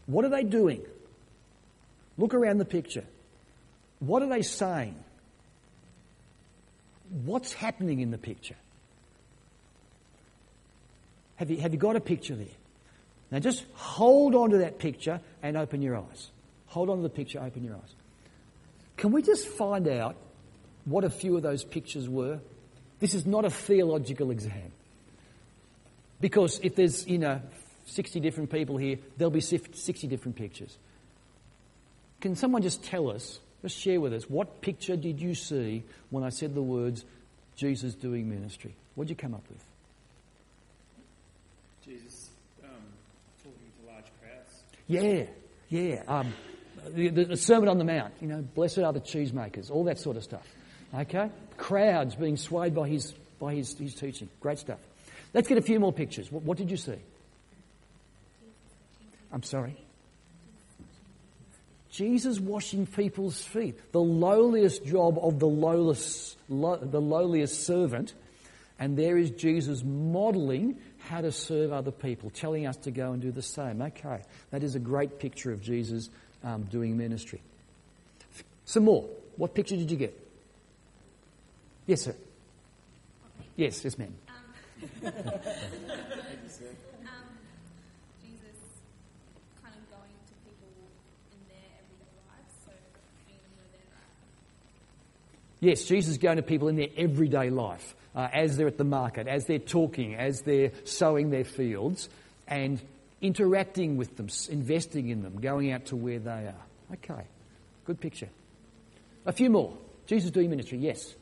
[0.06, 0.86] What are they doing?
[2.17, 3.04] Look around the picture.
[4.00, 4.96] What are they saying?
[7.26, 8.56] What's happening in the picture?
[11.43, 12.47] Have you, have you got a picture there?
[13.29, 16.29] Now just hold on to that picture and open your eyes.
[16.67, 17.93] Hold on to the picture, open your eyes.
[18.95, 20.15] Can we just find out
[20.86, 22.39] what a few of those pictures were?
[23.01, 24.71] This is not a theological exam.
[26.21, 27.41] Because if there's, you know,
[27.88, 30.77] 60 different people here, there'll be 60 different pictures.
[32.21, 36.23] Can someone just tell us, just share with us, what picture did you see when
[36.23, 37.03] I said the words
[37.58, 38.77] Jesus doing ministry?
[38.95, 39.62] What did you come up with?
[41.86, 42.30] Jesus
[42.63, 42.69] um,
[43.43, 44.63] talking to large crowds.
[44.88, 45.26] Yeah,
[45.69, 46.04] yeah.
[46.08, 46.34] Um,
[46.89, 50.17] the, the, Sermon on the Mount, you know, blessed are the cheesemakers, all that sort
[50.17, 50.48] of stuff.
[50.93, 51.30] Okay?
[51.58, 54.30] Crowds being swayed by his, by his, his teaching.
[54.39, 54.80] Great stuff.
[55.34, 56.32] Let's get a few more pictures.
[56.32, 56.98] What, what did you see?
[59.32, 59.76] I'm sorry.
[61.89, 68.13] Jesus washing people's feet, the lowliest job of the lowliest, lo, the lowliest servant,
[68.79, 73.21] and there is Jesus modeling how to serve other people, telling us to go and
[73.21, 73.81] do the same.
[73.81, 76.09] Okay, that is a great picture of Jesus
[76.43, 77.41] um, doing ministry.
[78.65, 79.09] Some more.
[79.36, 80.19] What picture did you get?
[81.86, 82.15] Yes, sir.
[83.55, 84.13] Yes, yes, ma'am.
[84.81, 85.12] Jesus
[89.62, 90.67] kind of going to people
[91.31, 92.71] in their everyday life, so
[93.27, 95.69] meaning where they're.
[95.69, 98.84] Yes, Jesus is going to people in their everyday life, uh, as they're at the
[98.84, 102.10] market, as they're talking, as they're sowing their fields,
[102.47, 102.82] and
[103.21, 106.65] interacting with them, investing in them, going out to where they are.
[106.93, 107.23] Okay,
[107.86, 108.30] good picture.
[109.26, 109.76] A few more.
[110.06, 111.15] Jesus doing ministry, yes.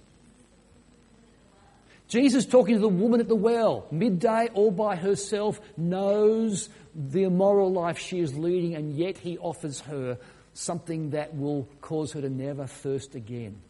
[2.07, 7.71] Jesus talking to the woman at the well, midday, all by herself, knows the immoral
[7.71, 10.17] life she is leading, and yet he offers her
[10.53, 13.61] something that will cause her to never thirst again.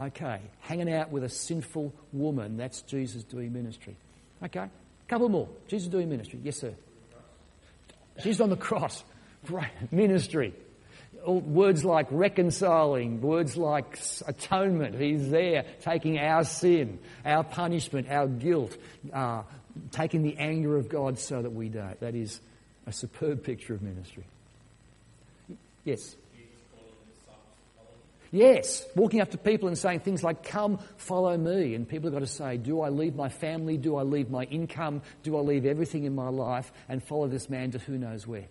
[0.00, 3.96] Okay, hanging out with a sinful woman, that's Jesus doing ministry.
[4.42, 4.68] Okay,
[5.08, 5.48] couple more.
[5.66, 6.38] Jesus doing ministry.
[6.42, 6.72] Yes, sir.
[8.22, 9.02] Jesus on the cross.
[9.46, 10.54] Great ministry.
[11.26, 14.94] Words like reconciling, words like atonement.
[15.00, 18.76] He's there taking our sin, our punishment, our guilt,
[19.12, 19.42] uh,
[19.90, 21.98] taking the anger of God so that we don't.
[22.00, 22.40] That is
[22.86, 24.24] a superb picture of ministry.
[25.84, 26.14] Yes.
[28.30, 31.74] Yes, walking up to people and saying things like, Come, follow me.
[31.74, 33.76] And people have got to say, Do I leave my family?
[33.76, 35.02] Do I leave my income?
[35.22, 38.46] Do I leave everything in my life and follow this man to who knows where?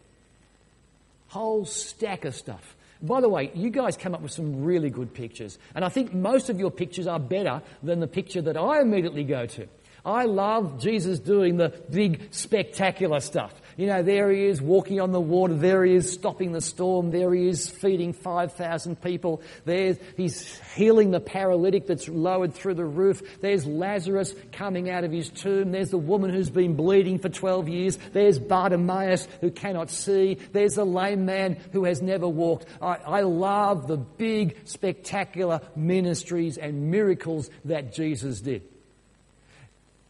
[1.27, 2.75] Whole stack of stuff.
[3.01, 5.59] By the way, you guys come up with some really good pictures.
[5.75, 9.23] And I think most of your pictures are better than the picture that I immediately
[9.23, 9.67] go to.
[10.07, 13.53] I love Jesus doing the big, spectacular stuff.
[13.77, 15.53] You know, there he is walking on the water.
[15.53, 17.11] There he is stopping the storm.
[17.11, 19.43] There he is feeding 5,000 people.
[19.65, 23.21] There's, he's healing the paralytic that's lowered through the roof.
[23.39, 25.71] There's Lazarus coming out of his tomb.
[25.71, 27.99] There's the woman who's been bleeding for 12 years.
[28.13, 30.39] There's Bartimaeus who cannot see.
[30.51, 32.65] There's the lame man who has never walked.
[32.81, 38.63] I, I love the big, spectacular ministries and miracles that Jesus did.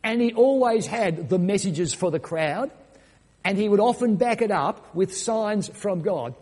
[0.05, 2.71] And he always had the messages for the crowd.
[3.47, 6.35] And he would often back it up with signs from God.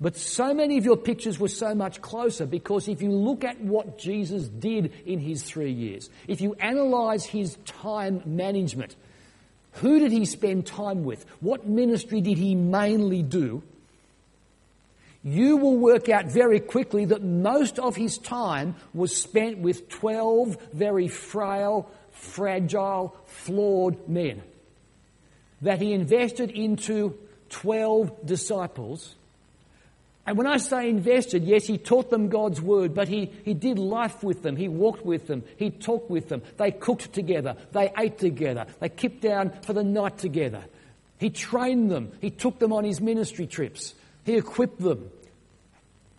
[0.00, 3.60] But so many of your pictures were so much closer because if you look at
[3.60, 8.96] what Jesus did in his three years, if you analyze his time management,
[9.72, 11.26] who did he spend time with?
[11.40, 13.62] What ministry did he mainly do?
[15.22, 20.56] You will work out very quickly that most of his time was spent with 12
[20.72, 24.42] very frail, fragile, flawed men
[25.62, 27.18] that he invested into
[27.50, 29.14] 12 disciples
[30.26, 33.78] And when I say invested, yes, he taught them God's word, but he, he did
[33.78, 34.56] life with them.
[34.56, 35.42] He walked with them.
[35.58, 36.42] He talked with them.
[36.56, 37.56] They cooked together.
[37.72, 38.66] They ate together.
[38.80, 40.64] They kept down for the night together.
[41.18, 42.12] He trained them.
[42.20, 43.94] He took them on his ministry trips.
[44.24, 45.10] He equipped them.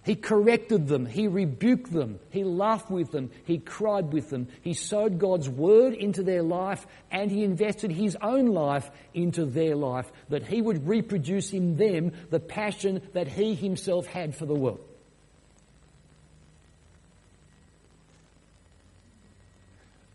[0.06, 1.08] He corrected them.
[1.08, 2.20] He rebuked them.
[2.30, 3.32] He laughed with them.
[3.44, 4.48] He cried with them.
[4.62, 9.76] He sowed God's word into their life and he invested his own life into their
[9.76, 14.54] life that he would reproduce in them the passion that he himself had for the
[14.54, 14.80] world.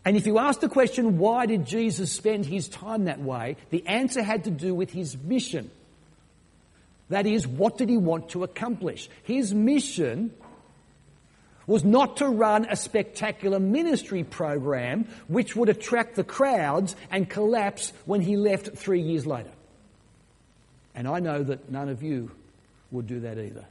[0.05, 3.57] And if you ask the question, why did Jesus spend his time that way?
[3.71, 5.69] The answer had to do with his mission.
[7.11, 9.09] That is, what did he want to accomplish?
[9.23, 10.33] His mission
[11.67, 17.91] was not to run a spectacular ministry program which would attract the crowds and collapse
[18.05, 19.51] when he left three years later.
[20.95, 22.31] And I know that none of you
[22.91, 23.65] would do that either.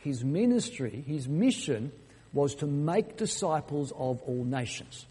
[0.00, 1.90] His ministry, his mission,
[2.34, 5.06] was to make disciples of all nations.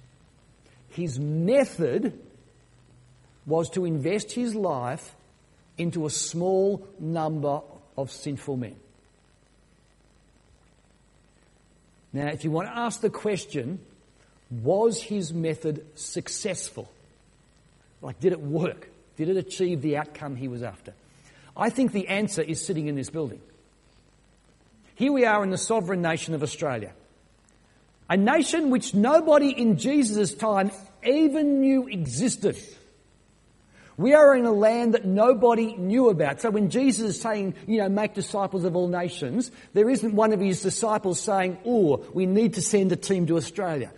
[0.90, 2.20] His method
[3.48, 5.16] was to invest his life
[5.78, 7.62] into a small number
[7.98, 8.76] of sinful men.
[12.14, 13.80] Now, if you want to ask the question,
[14.50, 16.92] was his method successful?
[18.02, 18.90] Like, did it work?
[19.16, 20.94] Did it achieve the outcome he was after?
[21.56, 23.42] I think the answer is sitting in this building.
[24.96, 26.94] Here we are in the sovereign nation of Australia.
[28.10, 30.72] A nation which nobody in Jesus' time
[31.04, 32.58] even knew existed.
[34.02, 36.42] We are in a land that nobody knew about.
[36.42, 40.34] So when Jesus is saying, you know, make disciples of all nations, there isn't one
[40.34, 43.92] of his disciples saying, oh, we need to send a team to Australia.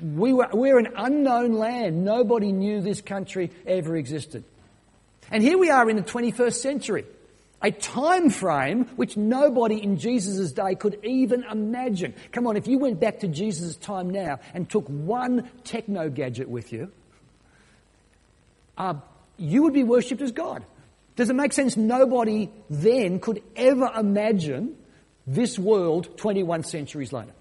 [0.00, 2.04] We were, we're an unknown land.
[2.04, 4.44] Nobody knew this country ever existed.
[5.32, 7.04] And here we are in the 21st century.
[7.60, 12.14] A time frame which nobody in Jesus' day could even imagine.
[12.30, 16.48] Come on, if you went back to Jesus' time now and took one techno gadget
[16.48, 16.92] with you,
[18.78, 18.94] uh,
[19.40, 20.64] you would be worshipped as God.
[21.16, 21.76] Does it make sense?
[21.76, 24.76] Nobody then could ever imagine
[25.26, 27.32] this world 21 centuries later.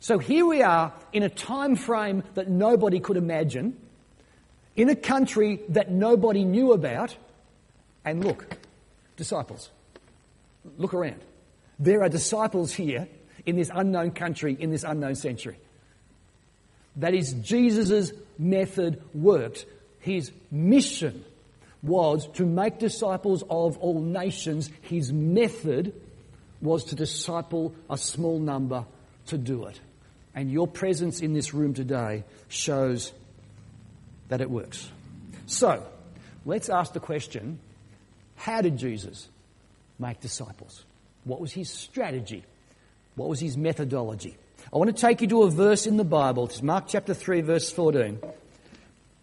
[0.00, 3.76] So here we are in a time frame that nobody could imagine,
[4.76, 7.16] in a country that nobody knew about,
[8.04, 8.58] and look,
[9.16, 9.70] disciples.
[10.78, 11.20] Look around.
[11.78, 13.08] There are disciples here
[13.44, 15.58] in this unknown country, in this unknown century.
[16.96, 19.66] That is, Jesus' method worked
[20.06, 21.24] his mission
[21.82, 24.70] was to make disciples of all nations.
[24.82, 25.92] His method
[26.62, 28.84] was to disciple a small number
[29.26, 29.80] to do it.
[30.32, 33.12] And your presence in this room today shows
[34.28, 34.88] that it works.
[35.46, 35.84] So,
[36.44, 37.58] let's ask the question
[38.36, 39.28] how did Jesus
[39.98, 40.84] make disciples?
[41.24, 42.44] What was his strategy?
[43.16, 44.36] What was his methodology?
[44.72, 46.46] I want to take you to a verse in the Bible.
[46.46, 48.20] It's Mark chapter 3, verse 14.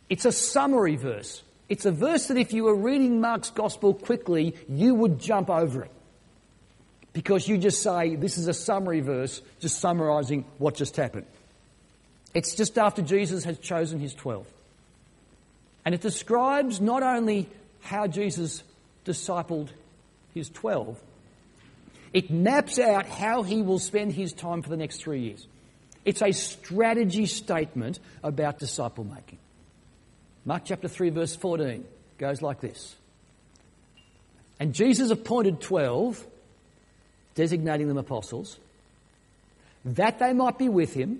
[0.09, 1.43] It's a summary verse.
[1.69, 5.83] It's a verse that if you were reading Mark's gospel quickly, you would jump over
[5.83, 5.91] it.
[7.13, 11.25] Because you just say, this is a summary verse, just summarizing what just happened.
[12.33, 14.47] It's just after Jesus has chosen his 12.
[15.85, 17.47] And it describes not only
[17.81, 18.63] how Jesus
[19.05, 19.69] discipled
[20.33, 20.99] his 12,
[22.13, 25.47] it maps out how he will spend his time for the next three years.
[26.05, 29.39] It's a strategy statement about disciple making.
[30.45, 31.85] Mark chapter 3, verse 14
[32.17, 32.95] goes like this.
[34.59, 36.25] And Jesus appointed 12,
[37.35, 38.59] designating them apostles,
[39.85, 41.19] that they might be with him,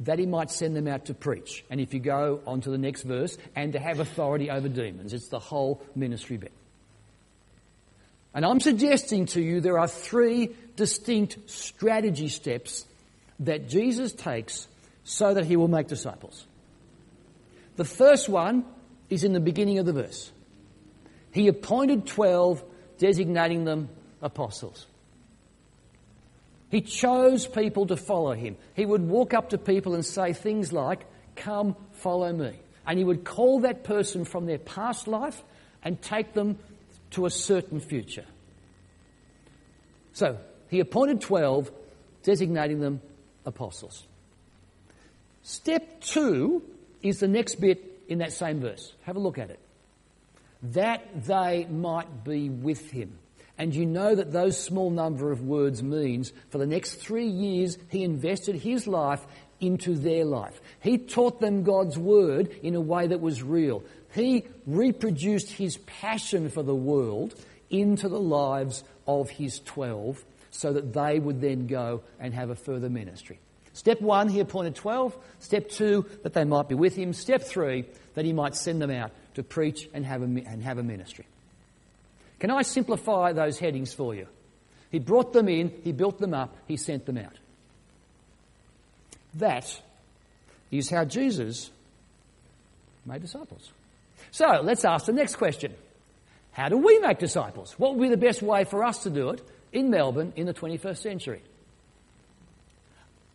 [0.00, 1.64] that he might send them out to preach.
[1.70, 5.12] And if you go on to the next verse, and to have authority over demons.
[5.12, 6.52] It's the whole ministry bit.
[8.34, 12.84] And I'm suggesting to you there are three distinct strategy steps
[13.40, 14.68] that Jesus takes
[15.02, 16.44] so that he will make disciples.
[17.78, 18.64] The first one
[19.08, 20.32] is in the beginning of the verse.
[21.30, 22.64] He appointed 12,
[22.98, 23.88] designating them
[24.20, 24.84] apostles.
[26.70, 28.56] He chose people to follow him.
[28.74, 31.06] He would walk up to people and say things like,
[31.36, 32.54] Come, follow me.
[32.84, 35.40] And he would call that person from their past life
[35.84, 36.58] and take them
[37.12, 38.24] to a certain future.
[40.14, 40.36] So,
[40.68, 41.70] he appointed 12,
[42.24, 43.00] designating them
[43.46, 44.04] apostles.
[45.44, 46.64] Step two
[47.02, 48.92] is the next bit in that same verse.
[49.02, 49.60] Have a look at it.
[50.62, 53.18] That they might be with him.
[53.58, 57.76] And you know that those small number of words means for the next three years
[57.88, 59.24] he invested his life
[59.60, 60.60] into their life.
[60.80, 63.82] He taught them God's word in a way that was real.
[64.14, 67.34] He reproduced his passion for the world
[67.68, 72.54] into the lives of his 12 so that they would then go and have a
[72.54, 73.40] further ministry.
[73.78, 75.16] Step one, he appointed 12.
[75.38, 77.12] Step two, that they might be with him.
[77.12, 80.78] Step three, that he might send them out to preach and have a, and have
[80.78, 81.24] a ministry.
[82.40, 84.26] Can I simplify those headings for you?
[84.90, 87.36] He brought them in, he built them up, he sent them out.
[89.34, 89.80] That
[90.72, 91.70] is how Jesus
[93.06, 93.70] made disciples.
[94.32, 95.72] So let's ask the next question
[96.50, 97.78] How do we make disciples?
[97.78, 99.40] What would be the best way for us to do it
[99.72, 101.42] in Melbourne in the 21st century?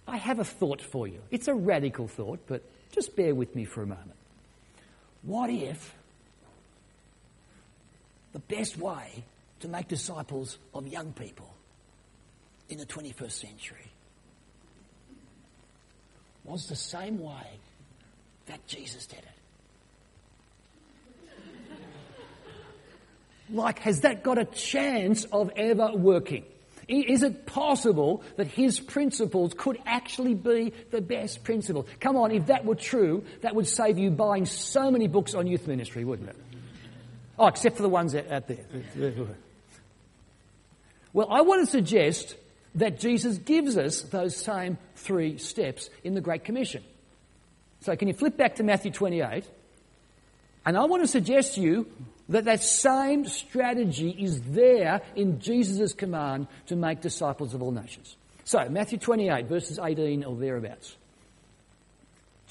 [0.07, 1.19] I have a thought for you.
[1.31, 4.15] It's a radical thought, but just bear with me for a moment.
[5.23, 5.95] What if
[8.33, 9.23] the best way
[9.61, 11.53] to make disciples of young people
[12.69, 13.91] in the 21st century
[16.43, 17.59] was the same way
[18.47, 19.25] that Jesus did it?
[23.49, 26.43] Like, has that got a chance of ever working?
[27.01, 31.87] Is it possible that his principles could actually be the best principles?
[31.99, 35.47] Come on, if that were true, that would save you buying so many books on
[35.47, 36.35] youth ministry, wouldn't it?
[37.39, 38.57] Oh, except for the ones out there.
[41.13, 42.35] Well, I want to suggest
[42.75, 46.83] that Jesus gives us those same three steps in the Great Commission.
[47.81, 49.45] So, can you flip back to Matthew 28?
[50.65, 51.87] And I want to suggest to you
[52.29, 58.15] that that same strategy is there in Jesus' command to make disciples of all nations.
[58.45, 60.95] So, Matthew 28, verses 18 or thereabouts.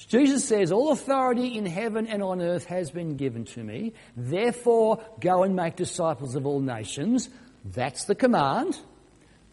[0.07, 3.93] Jesus says, All authority in heaven and on earth has been given to me.
[4.17, 7.29] Therefore, go and make disciples of all nations.
[7.63, 8.79] That's the command.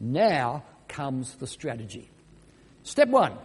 [0.00, 2.10] Now comes the strategy.
[2.82, 3.36] Step one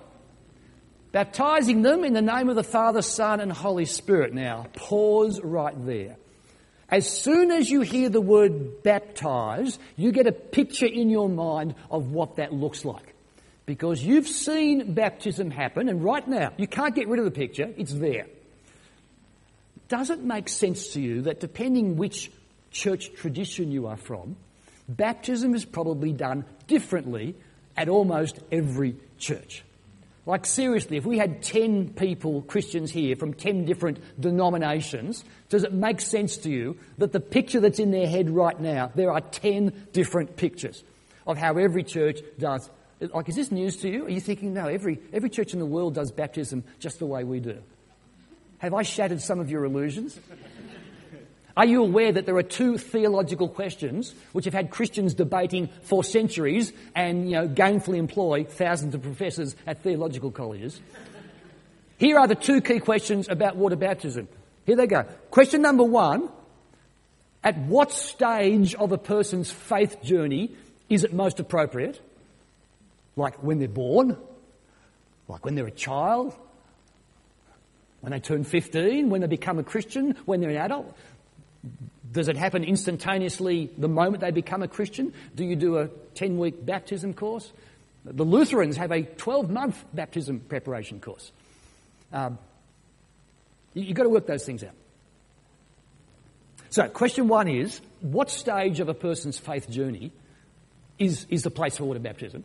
[1.12, 4.34] baptizing them in the name of the Father, Son, and Holy Spirit.
[4.34, 6.18] Now, pause right there.
[6.90, 11.76] As soon as you hear the word baptize, you get a picture in your mind
[11.90, 13.14] of what that looks like.
[13.66, 17.74] Because you've seen baptism happen, and right now, you can't get rid of the picture,
[17.76, 18.28] it's there.
[19.88, 22.32] Does it make sense to you that depending which
[22.72, 24.36] church tradition you are from,
[24.88, 27.36] baptism is probably done differently
[27.76, 29.64] at almost every church?
[30.26, 35.72] Like, seriously, if we had 10 people, Christians here, from 10 different denominations, does it
[35.72, 39.22] make sense to you that the picture that's in their head right now, there are
[39.22, 40.84] 10 different pictures
[41.28, 42.70] of how every church does?
[43.00, 44.06] Like, is this news to you?
[44.06, 47.24] Are you thinking, no, every, every church in the world does baptism just the way
[47.24, 47.62] we do?
[48.60, 50.20] Have I shattered some of your illusions?
[51.58, 56.04] Are you aware that there are two theological questions which have had Christians debating for
[56.04, 60.82] centuries and you know, gainfully employ thousands of professors at theological colleges?
[61.98, 64.28] Here are the two key questions about water baptism.
[64.66, 65.04] Here they go.
[65.32, 66.30] Question number one
[67.42, 70.52] At what stage of a person's faith journey
[70.90, 72.02] is it most appropriate?
[73.16, 74.18] Like when they're born?
[75.30, 76.36] Like when they're a child?
[78.02, 79.10] When they turn 15?
[79.10, 80.16] When they become a Christian?
[80.26, 80.96] When they're an adult?
[82.12, 85.14] Does it happen instantaneously the moment they become a Christian?
[85.36, 87.52] Do you do a 10 week baptism course?
[88.06, 91.32] The Lutherans have a 12 month baptism preparation course.
[92.14, 92.38] Um,
[93.74, 94.76] you've got to work those things out.
[96.70, 100.12] So, question one is what stage of a person's faith journey
[101.00, 102.44] is, is the place for water baptism?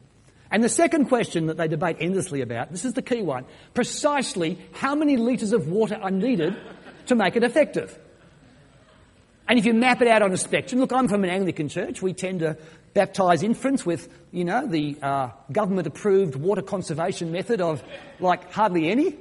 [0.50, 4.58] And the second question that they debate endlessly about, this is the key one, precisely
[4.72, 6.56] how many litres of water are needed
[7.06, 7.96] to make it effective?
[9.50, 12.00] And if you map it out on a spectrum, look, I'm from an Anglican church.
[12.00, 12.56] We tend to
[12.94, 17.82] baptise infants with, you know, the uh, government approved water conservation method of
[18.20, 19.16] like hardly any.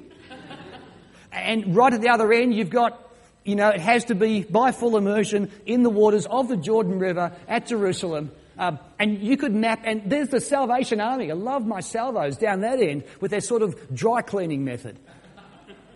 [1.32, 3.11] And right at the other end, you've got,
[3.43, 6.99] you know, it has to be by full immersion in the waters of the Jordan
[6.99, 8.30] River at Jerusalem.
[8.59, 11.32] Um, and you could map, and there's the Salvation Army.
[11.32, 14.99] I love my salvos down that end with their sort of dry cleaning method.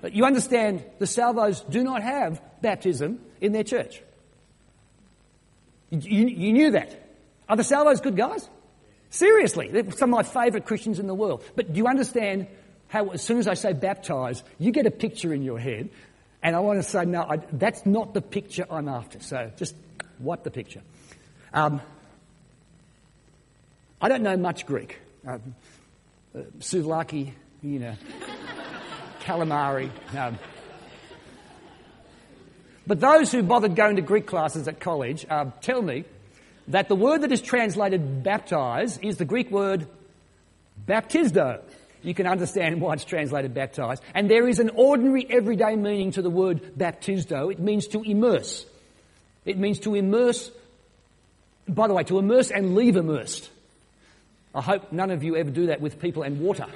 [0.01, 4.01] But you understand the salvos do not have baptism in their church.
[5.93, 6.99] You, you knew that.
[7.47, 8.49] Are the Salvos good guys?
[9.11, 11.43] Seriously, they're some of my favourite Christians in the world.
[11.55, 12.47] But do you understand
[12.87, 15.89] how, as soon as I say baptise, you get a picture in your head,
[16.41, 19.19] and I want to say, no, I, that's not the picture I'm after.
[19.19, 19.75] So just
[20.19, 20.81] wipe the picture.
[21.53, 21.79] Um,
[24.01, 24.99] I don't know much Greek.
[25.27, 25.55] Um,
[26.35, 27.95] uh, souvlaki, you know,
[29.21, 29.91] calamari.
[30.15, 30.39] Um,
[32.85, 36.05] but those who bothered going to Greek classes at college uh, tell me
[36.67, 39.87] that the word that is translated baptize is the Greek word
[40.87, 41.61] baptizo.
[42.01, 43.99] You can understand why it's translated baptize.
[44.13, 47.51] And there is an ordinary everyday meaning to the word baptizo.
[47.51, 48.65] It means to immerse.
[49.45, 50.51] It means to immerse
[51.67, 53.49] By the way, to immerse and leave immersed.
[54.53, 56.67] I hope none of you ever do that with people and water.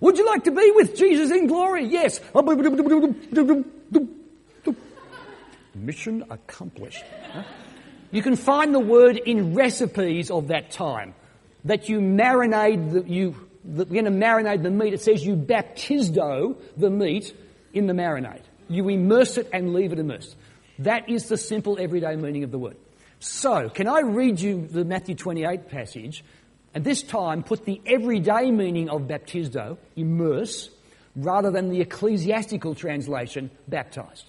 [0.00, 1.84] Would you like to be with Jesus in glory?
[1.86, 2.20] Yes.
[5.74, 7.04] Mission accomplished.
[8.10, 11.14] You can find the word in recipes of that time
[11.64, 14.92] that you marinate the, you the, we're going to marinate the meat.
[14.92, 17.34] It says you baptizo the meat
[17.72, 18.42] in the marinade.
[18.68, 20.36] You immerse it and leave it immersed.
[20.80, 22.76] That is the simple everyday meaning of the word.
[23.20, 26.24] So, can I read you the Matthew 28 passage
[26.74, 30.70] and this time put the everyday meaning of baptizo, immerse,
[31.14, 34.28] rather than the ecclesiastical translation, baptized?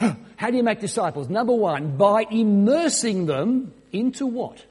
[0.36, 1.28] How do you make disciples?
[1.28, 4.64] Number one, by immersing them into what?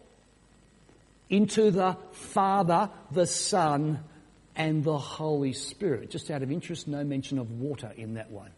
[1.30, 4.00] Into the Father, the Son,
[4.56, 6.10] and the Holy Spirit.
[6.10, 8.50] Just out of interest, no mention of water in that one.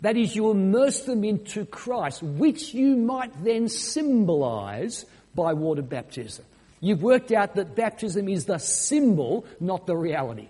[0.00, 6.44] That is, you immerse them into Christ, which you might then symbolize by water baptism.
[6.80, 10.48] You've worked out that baptism is the symbol, not the reality.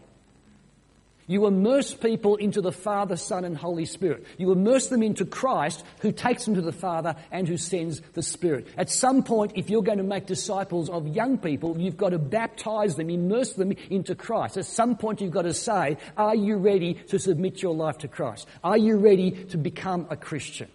[1.29, 4.25] You immerse people into the Father, Son, and Holy Spirit.
[4.39, 8.23] You immerse them into Christ, who takes them to the Father and who sends the
[8.23, 8.67] Spirit.
[8.79, 12.19] At some point, if you're going to make disciples of young people, you've got to
[12.19, 14.57] baptize them, immerse them into Christ.
[14.57, 18.09] At some point, you've got to say, Are you ready to submit your life to
[18.09, 18.49] Christ?
[18.65, 20.69] Are you ready to become a Christian?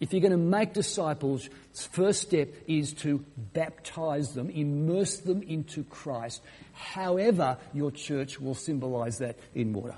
[0.00, 3.22] If you're going to make disciples, first step is to
[3.52, 6.40] baptize them, immerse them into Christ,
[6.72, 9.96] however your church will symbolize that in water.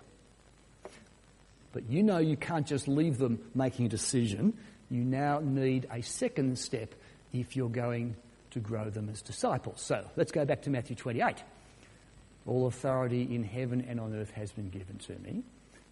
[1.73, 4.55] But you know you can't just leave them making a decision.
[4.91, 6.95] You now need a second step
[7.33, 8.17] if you're going
[8.51, 9.81] to grow them as disciples.
[9.81, 11.37] So let's go back to Matthew 28.
[12.45, 15.45] All authority in heaven and on earth has been given to me.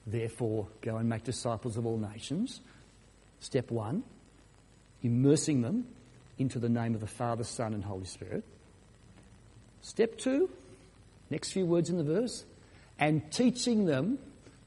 [0.07, 2.61] Therefore, go and make disciples of all nations
[3.41, 4.05] Step one,
[5.03, 5.87] immersing them
[6.39, 8.45] into the name of the Father, Son, and Holy Spirit.
[9.83, 10.51] Step two,
[11.31, 12.45] next few words in the verse,
[12.99, 14.19] and teaching them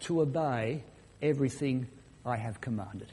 [0.01, 0.83] to obey
[1.21, 1.87] everything
[2.25, 3.07] I have commanded.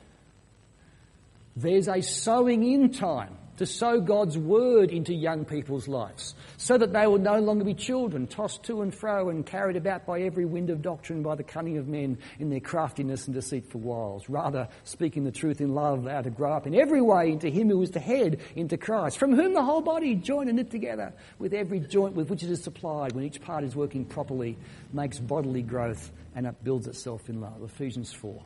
[1.57, 6.95] There's a sowing in time to sow God's word into young people's lives so that
[6.95, 10.47] they will no longer be children tossed to and fro and carried about by every
[10.47, 14.31] wind of doctrine by the cunning of men in their craftiness and deceitful wiles.
[14.31, 17.51] Rather, speaking the truth in love, they are to grow up in every way into
[17.51, 20.71] Him who is the head, into Christ, from whom the whole body, joined and knit
[20.71, 24.57] together with every joint with which it is supplied, when each part is working properly,
[24.95, 27.63] makes bodily growth and upbuilds itself in love.
[27.63, 28.43] Ephesians 4.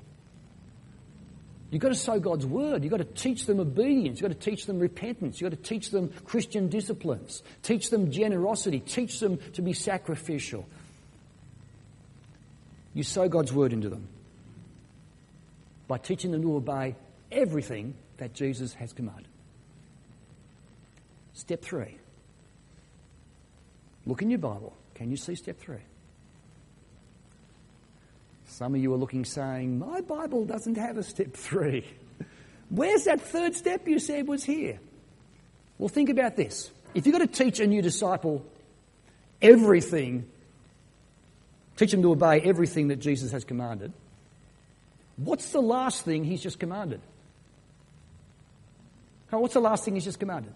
[1.75, 2.85] You've got to sow God's word.
[2.85, 4.21] You've got to teach them obedience.
[4.21, 5.41] You've got to teach them repentance.
[5.41, 7.43] You've got to teach them Christian disciplines.
[7.65, 8.79] Teach them generosity.
[8.79, 10.69] Teach them to be sacrificial.
[12.95, 14.07] You sow God's word into them
[15.89, 16.95] by teaching them to obey
[17.33, 19.27] everything that Jesus has commanded.
[21.33, 21.99] Step three.
[24.07, 24.77] Look in your Bible.
[24.95, 25.83] Can you see step three?
[28.55, 31.85] Some of you are looking saying, My Bible doesn't have a step three.
[32.71, 34.79] Where's that third step you said was here?
[35.77, 36.71] Well, think about this.
[36.95, 38.47] If you've got to teach a new disciple
[39.43, 40.31] everything,
[41.77, 43.93] teach them to obey everything that Jesus has commanded,
[45.17, 47.01] what's the last thing he's just commanded?
[49.31, 50.53] what's the last thing he's just commanded?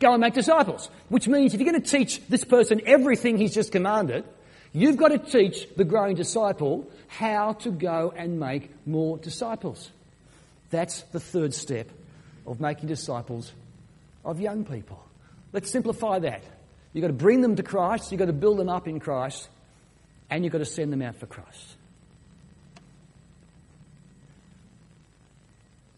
[0.00, 0.90] Go and make disciples.
[1.08, 4.24] Which means if you're going to teach this person everything he's just commanded,
[4.72, 9.90] You've got to teach the growing disciple how to go and make more disciples.
[10.70, 11.88] That's the third step
[12.46, 13.52] of making disciples
[14.24, 15.02] of young people.
[15.52, 16.42] Let's simplify that.
[16.92, 19.48] You've got to bring them to Christ, you've got to build them up in Christ,
[20.30, 21.76] and you've got to send them out for Christ.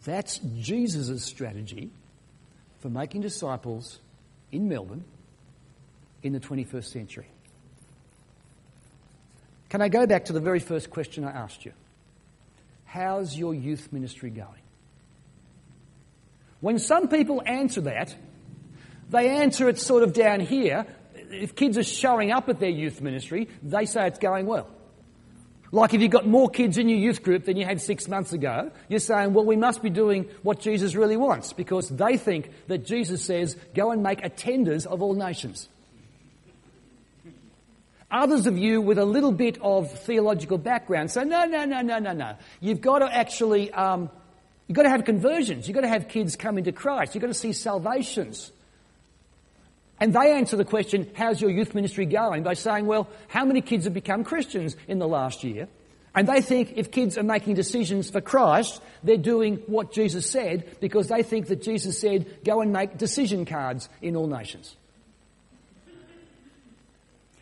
[0.03, 1.89] That's Jesus' strategy
[2.79, 3.99] for making disciples
[4.51, 5.03] in Melbourne
[6.23, 7.27] in the 21st century.
[9.69, 11.73] Can I go back to the very first question I asked you?
[12.85, 14.63] How's your youth ministry going?
[16.59, 18.15] When some people answer that,
[19.09, 20.85] they answer it sort of down here.
[21.31, 24.67] If kids are showing up at their youth ministry, they say it's going well.
[25.71, 28.33] Like if you've got more kids in your youth group than you had six months
[28.33, 32.49] ago, you're saying, well, we must be doing what Jesus really wants because they think
[32.67, 35.69] that Jesus says, go and make attenders of all nations.
[38.11, 41.99] Others of you with a little bit of theological background say, no, no, no, no,
[41.99, 42.35] no, no.
[42.59, 44.09] You've got to actually, um,
[44.67, 45.67] you've got to have conversions.
[45.67, 47.13] You've got to have kids come into Christ.
[47.13, 48.51] You've got to see salvations.
[49.99, 52.41] And they answer the question, how's your youth ministry going?
[52.41, 55.67] By saying, well, how many kids have become Christians in the last year?
[56.15, 60.79] And they think if kids are making decisions for Christ, they're doing what Jesus said
[60.79, 64.75] because they think that Jesus said, go and make decision cards in all nations.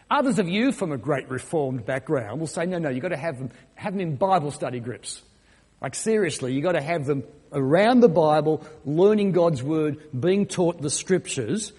[0.10, 3.18] Others of you from a great reformed background will say, no, no, you've got to
[3.18, 5.22] have them, have them in Bible study groups.
[5.82, 10.82] Like seriously, you've got to have them around the Bible, learning God's Word, being taught
[10.82, 11.74] the Scriptures.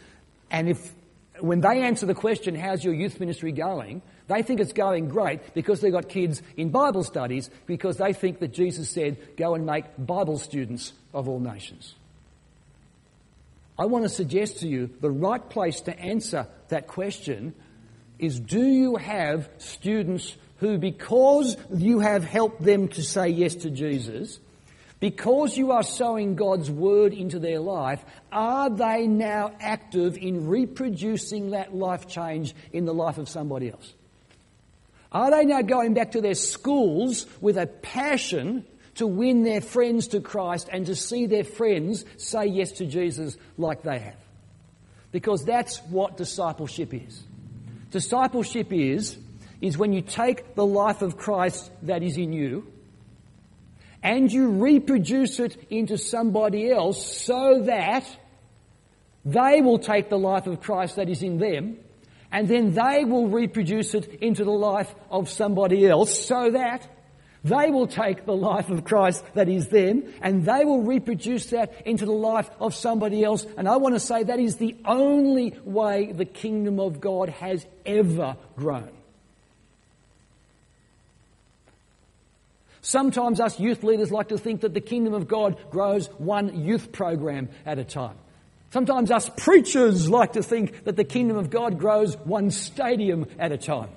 [0.51, 0.93] And if,
[1.41, 4.03] when they answer the question, how's your youth ministry going?
[4.29, 8.41] They think it's going great because they've got kids in Bible studies because they think
[8.41, 11.95] that Jesus said, go and make Bible students of all nations.
[13.79, 17.55] I want to suggest to you the right place to answer that question
[18.19, 23.71] is do you have students who, because you have helped them to say yes to
[23.71, 24.41] Jesus,
[25.01, 31.51] because you are sowing God's word into their life, are they now active in reproducing
[31.51, 33.95] that life change in the life of somebody else?
[35.13, 38.67] Are they now going back to their schools with a passion
[38.97, 43.37] to win their friends to Christ and to see their friends say yes to Jesus
[43.57, 44.17] like they have?
[45.13, 47.23] Because that's what discipleship is.
[47.91, 49.17] Discipleship is,
[49.61, 52.71] is when you take the life of Christ that is in you
[54.03, 58.05] and you reproduce it into somebody else so that
[59.25, 61.79] they will take the life of Christ that is in them
[62.31, 66.87] and then they will reproduce it into the life of somebody else so that
[67.49, 71.87] they will take the life of Christ that is them and they will reproduce that
[71.87, 73.47] into the life of somebody else.
[73.57, 77.67] And I want to say that is the only way the kingdom of God has
[77.85, 78.91] ever grown.
[82.81, 86.91] Sometimes us youth leaders like to think that the kingdom of God grows one youth
[86.93, 88.17] program at a time.
[88.71, 93.53] Sometimes us preachers like to think that the kingdom of God grows one stadium at
[93.53, 93.91] a time.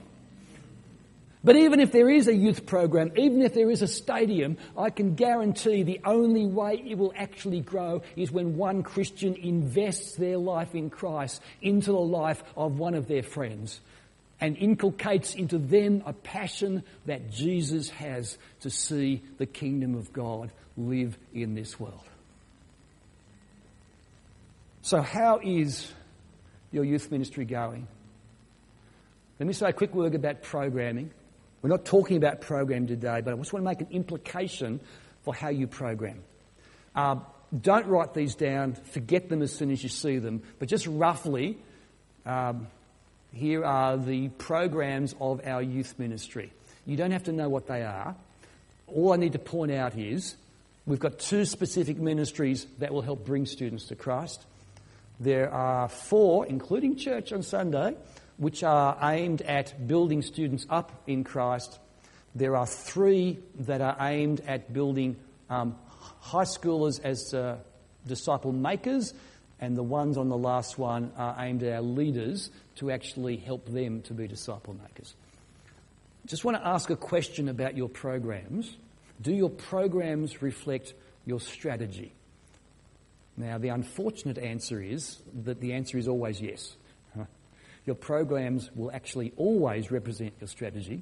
[1.43, 4.91] But even if there is a youth program, even if there is a stadium, I
[4.91, 10.37] can guarantee the only way it will actually grow is when one Christian invests their
[10.37, 13.79] life in Christ into the life of one of their friends
[14.39, 20.51] and inculcates into them a passion that Jesus has to see the kingdom of God
[20.77, 22.03] live in this world.
[24.83, 25.91] So, how is
[26.71, 27.87] your youth ministry going?
[29.39, 31.11] Let me say a quick word about programming.
[31.61, 34.79] We're not talking about program today, but I just want to make an implication
[35.23, 36.23] for how you program.
[36.95, 37.17] Uh,
[37.59, 41.57] don't write these down, forget them as soon as you see them, but just roughly,
[42.25, 42.67] um,
[43.33, 46.51] here are the programs of our youth ministry.
[46.85, 48.15] You don't have to know what they are.
[48.87, 50.35] All I need to point out is
[50.85, 54.43] we've got two specific ministries that will help bring students to Christ.
[55.19, 57.95] There are four, including church on Sunday,
[58.41, 61.77] which are aimed at building students up in Christ.
[62.33, 65.15] There are three that are aimed at building
[65.47, 65.75] um,
[66.21, 67.57] high schoolers as uh,
[68.07, 69.13] disciple makers,
[69.59, 73.67] and the ones on the last one are aimed at our leaders to actually help
[73.67, 75.13] them to be disciple makers.
[76.25, 78.75] Just want to ask a question about your programs.
[79.21, 80.95] Do your programs reflect
[81.27, 82.11] your strategy?
[83.37, 86.75] Now, the unfortunate answer is that the answer is always yes.
[87.91, 91.01] Your programs will actually always represent your strategy,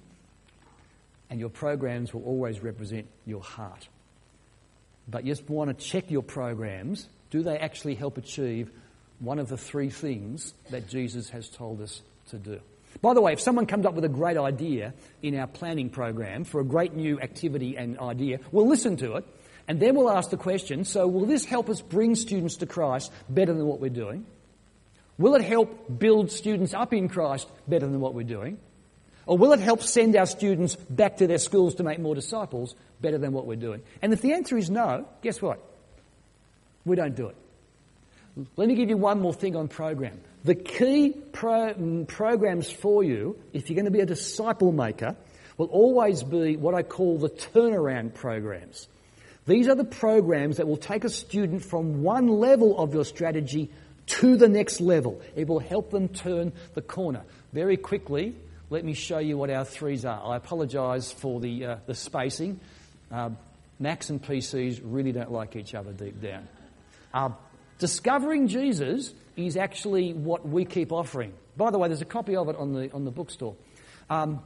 [1.30, 3.88] and your programs will always represent your heart.
[5.08, 7.08] But you just want to check your programs.
[7.30, 8.72] Do they actually help achieve
[9.20, 12.60] one of the three things that Jesus has told us to do?
[13.04, 16.44] By the way, if someone comes up with a great idea in our planning program
[16.44, 19.26] for a great new activity and idea, we'll listen to it
[19.68, 23.12] and then we'll ask the question so, will this help us bring students to Christ
[23.30, 24.26] better than what we're doing?
[25.20, 28.58] Will it help build students up in Christ better than what we're doing?
[29.26, 32.74] Or will it help send our students back to their schools to make more disciples
[33.02, 33.84] better than what we're doing?
[34.02, 35.60] And if the answer is no, guess what?
[36.86, 37.36] We don't do it.
[38.56, 40.22] Let me give you one more thing on program.
[40.46, 45.18] The key pro- mm, programs for you, if you're going to be a disciple maker,
[45.58, 48.88] will always be what I call the turnaround programs.
[49.46, 53.70] These are the programs that will take a student from one level of your strategy
[54.10, 55.22] to the next level.
[55.36, 57.24] It will help them turn the corner.
[57.54, 58.36] Very quickly,
[58.70, 60.22] let me show you what our threes are.
[60.34, 62.60] I apologise for the, uh, the spacing.
[63.12, 63.30] Uh,
[63.80, 66.48] Macs and PCs really don't like each other deep down.
[67.14, 67.30] Uh,
[67.78, 71.34] discovering Jesus is actually what we keep offering.
[71.56, 73.56] By the way, there's a copy of it on the, on the bookstore.
[74.10, 74.42] Um,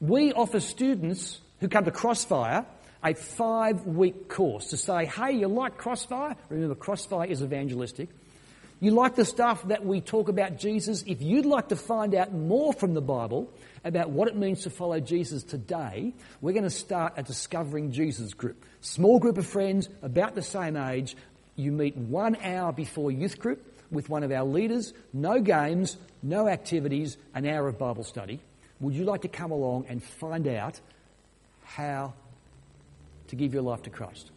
[0.00, 2.66] we offer students who come to Crossfire
[3.02, 6.36] a five week course to say, hey, you like Crossfire?
[6.50, 8.08] Remember, Crossfire is evangelistic
[8.78, 11.02] You like the stuff that we talk about Jesus?
[11.06, 13.50] If you'd like to find out more from the Bible
[13.84, 16.12] about what it means to follow Jesus today,
[16.42, 18.62] we're going to start a Discovering Jesus group.
[18.82, 21.16] Small group of friends, about the same age.
[21.54, 24.92] You meet one hour before youth group with one of our leaders.
[25.10, 28.40] No games, no activities, an hour of Bible study.
[28.80, 30.78] Would you like to come along and find out
[31.64, 32.12] how
[33.28, 34.30] to give your life to Christ?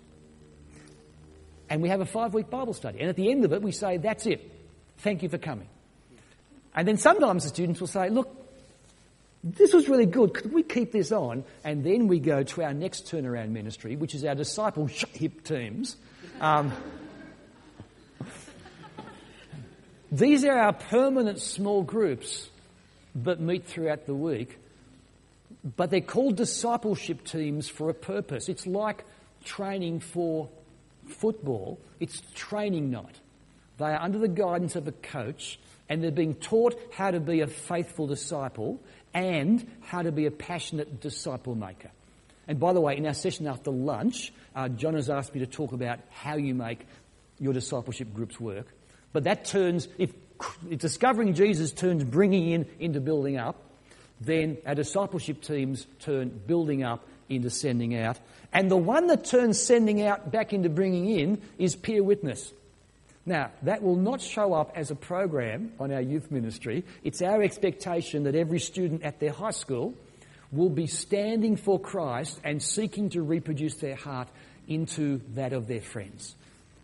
[1.69, 2.99] And we have a five week Bible study.
[2.99, 4.51] And at the end of it, we say, That's it.
[4.99, 5.67] Thank you for coming.
[6.75, 8.35] And then sometimes the students will say, Look,
[9.43, 10.33] this was really good.
[10.33, 11.43] Could we keep this on?
[11.63, 15.95] And then we go to our next turnaround ministry, which is our discipleship teams.
[16.41, 16.73] Um,
[20.11, 22.49] these are our permanent small groups
[23.15, 24.57] that meet throughout the week.
[25.75, 28.49] But they're called discipleship teams for a purpose.
[28.49, 29.03] It's like
[29.43, 30.49] training for
[31.09, 33.19] football, it's training night.
[33.77, 37.41] They are under the guidance of a coach and they're being taught how to be
[37.41, 38.79] a faithful disciple
[39.13, 41.89] and how to be a passionate disciple maker.
[42.47, 45.47] And by the way, in our session after lunch, uh, John has asked me to
[45.47, 46.85] talk about how you make
[47.39, 48.67] your discipleship groups work.
[49.13, 50.11] But that turns, if,
[50.69, 53.55] if discovering Jesus turns bringing in into building up,
[54.21, 58.17] then our discipleship teams turn building up into sending out.
[58.51, 62.51] And the one that turns sending out back into bringing in is peer witness.
[63.25, 66.83] Now, that will not show up as a program on our youth ministry.
[67.03, 69.93] It's our expectation that every student at their high school
[70.51, 74.29] will be standing for Christ and seeking to reproduce their heart
[74.67, 76.35] into that of their friends.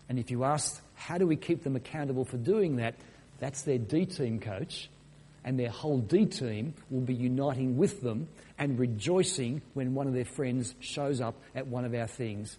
[0.07, 2.95] And if you ask, how do we keep them accountable for doing that?
[3.39, 4.89] That's their D team coach,
[5.45, 8.27] and their whole D team will be uniting with them
[8.57, 12.57] and rejoicing when one of their friends shows up at one of our things.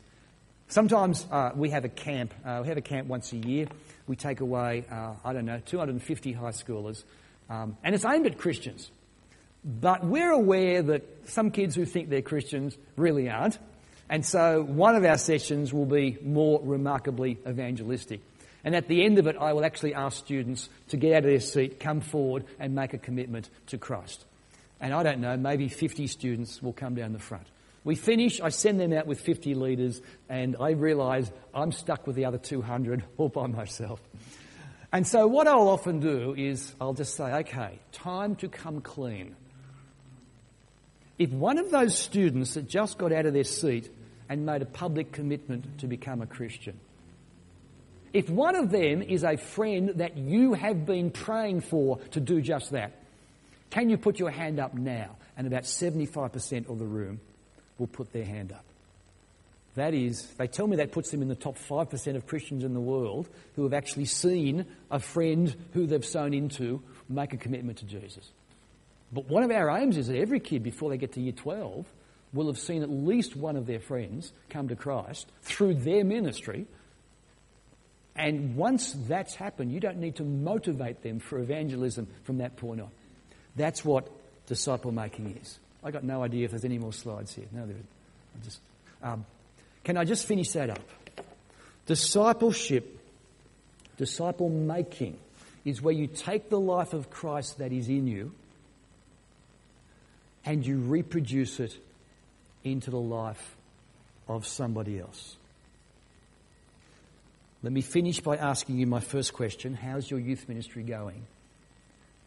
[0.68, 2.32] Sometimes uh, we have a camp.
[2.44, 3.66] Uh, we have a camp once a year.
[4.06, 7.02] We take away, uh, I don't know, 250 high schoolers.
[7.50, 8.90] Um, and it's aimed at Christians.
[9.64, 13.58] But we're aware that some kids who think they're Christians really aren't.
[14.08, 18.20] And so one of our sessions will be more remarkably evangelistic.
[18.64, 21.30] And at the end of it, I will actually ask students to get out of
[21.30, 24.24] their seat, come forward, and make a commitment to Christ.
[24.80, 27.46] And I don't know, maybe 50 students will come down the front.
[27.84, 32.16] We finish, I send them out with 50 leaders, and I realise I'm stuck with
[32.16, 34.00] the other 200 all by myself.
[34.92, 39.36] And so, what I'll often do is I'll just say, okay, time to come clean.
[41.18, 43.90] If one of those students that just got out of their seat
[44.28, 46.78] and made a public commitment to become a Christian,
[48.16, 52.40] if one of them is a friend that you have been praying for to do
[52.40, 52.92] just that,
[53.68, 55.16] can you put your hand up now?
[55.36, 57.20] And about 75% of the room
[57.76, 58.64] will put their hand up.
[59.74, 62.72] That is, they tell me that puts them in the top 5% of Christians in
[62.72, 67.76] the world who have actually seen a friend who they've sown into make a commitment
[67.78, 68.30] to Jesus.
[69.12, 71.84] But one of our aims is that every kid, before they get to year 12,
[72.32, 76.66] will have seen at least one of their friends come to Christ through their ministry.
[78.16, 82.80] And once that's happened, you don't need to motivate them for evangelism from that point
[82.80, 82.90] on.
[83.56, 84.08] That's what
[84.46, 85.58] disciple making is.
[85.84, 87.44] I got no idea if there's any more slides here.
[87.52, 88.44] No, there isn't.
[88.44, 88.60] Just,
[89.02, 89.24] um,
[89.84, 90.80] can I just finish that up?
[91.86, 92.98] Discipleship,
[93.96, 95.18] disciple making,
[95.64, 98.32] is where you take the life of Christ that is in you
[100.44, 101.76] and you reproduce it
[102.64, 103.56] into the life
[104.28, 105.36] of somebody else.
[107.62, 111.26] Let me finish by asking you my first question How's your youth ministry going?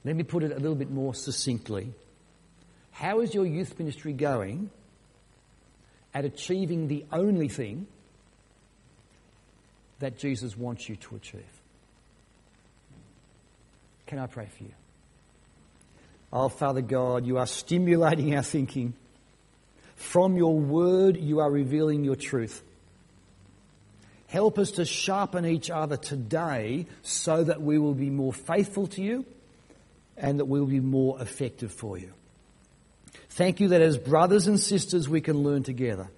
[0.04, 1.94] Let me put it a little bit more succinctly.
[2.92, 4.70] How is your youth ministry going
[6.14, 7.88] at achieving the only thing
[10.00, 11.44] that Jesus wants you to achieve?
[14.08, 14.74] Can I pray for you?
[16.32, 18.94] Oh, Father God, you are stimulating our thinking.
[19.96, 22.64] From your word, you are revealing your truth.
[24.30, 29.02] Help us to sharpen each other today so that we will be more faithful to
[29.02, 29.26] you
[30.16, 32.14] and that we'll be more effective for you.
[33.30, 36.10] Thank you that as brothers and sisters we can learn together.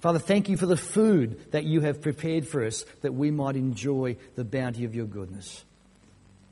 [0.00, 3.54] Father, thank you for the food that you have prepared for us that we might
[3.54, 5.64] enjoy the bounty of your goodness.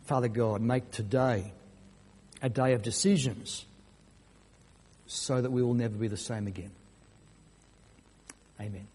[0.05, 1.53] Father God, make today
[2.41, 3.65] a day of decisions
[5.09, 6.71] so that we will never be the same again.
[8.61, 8.87] Amen.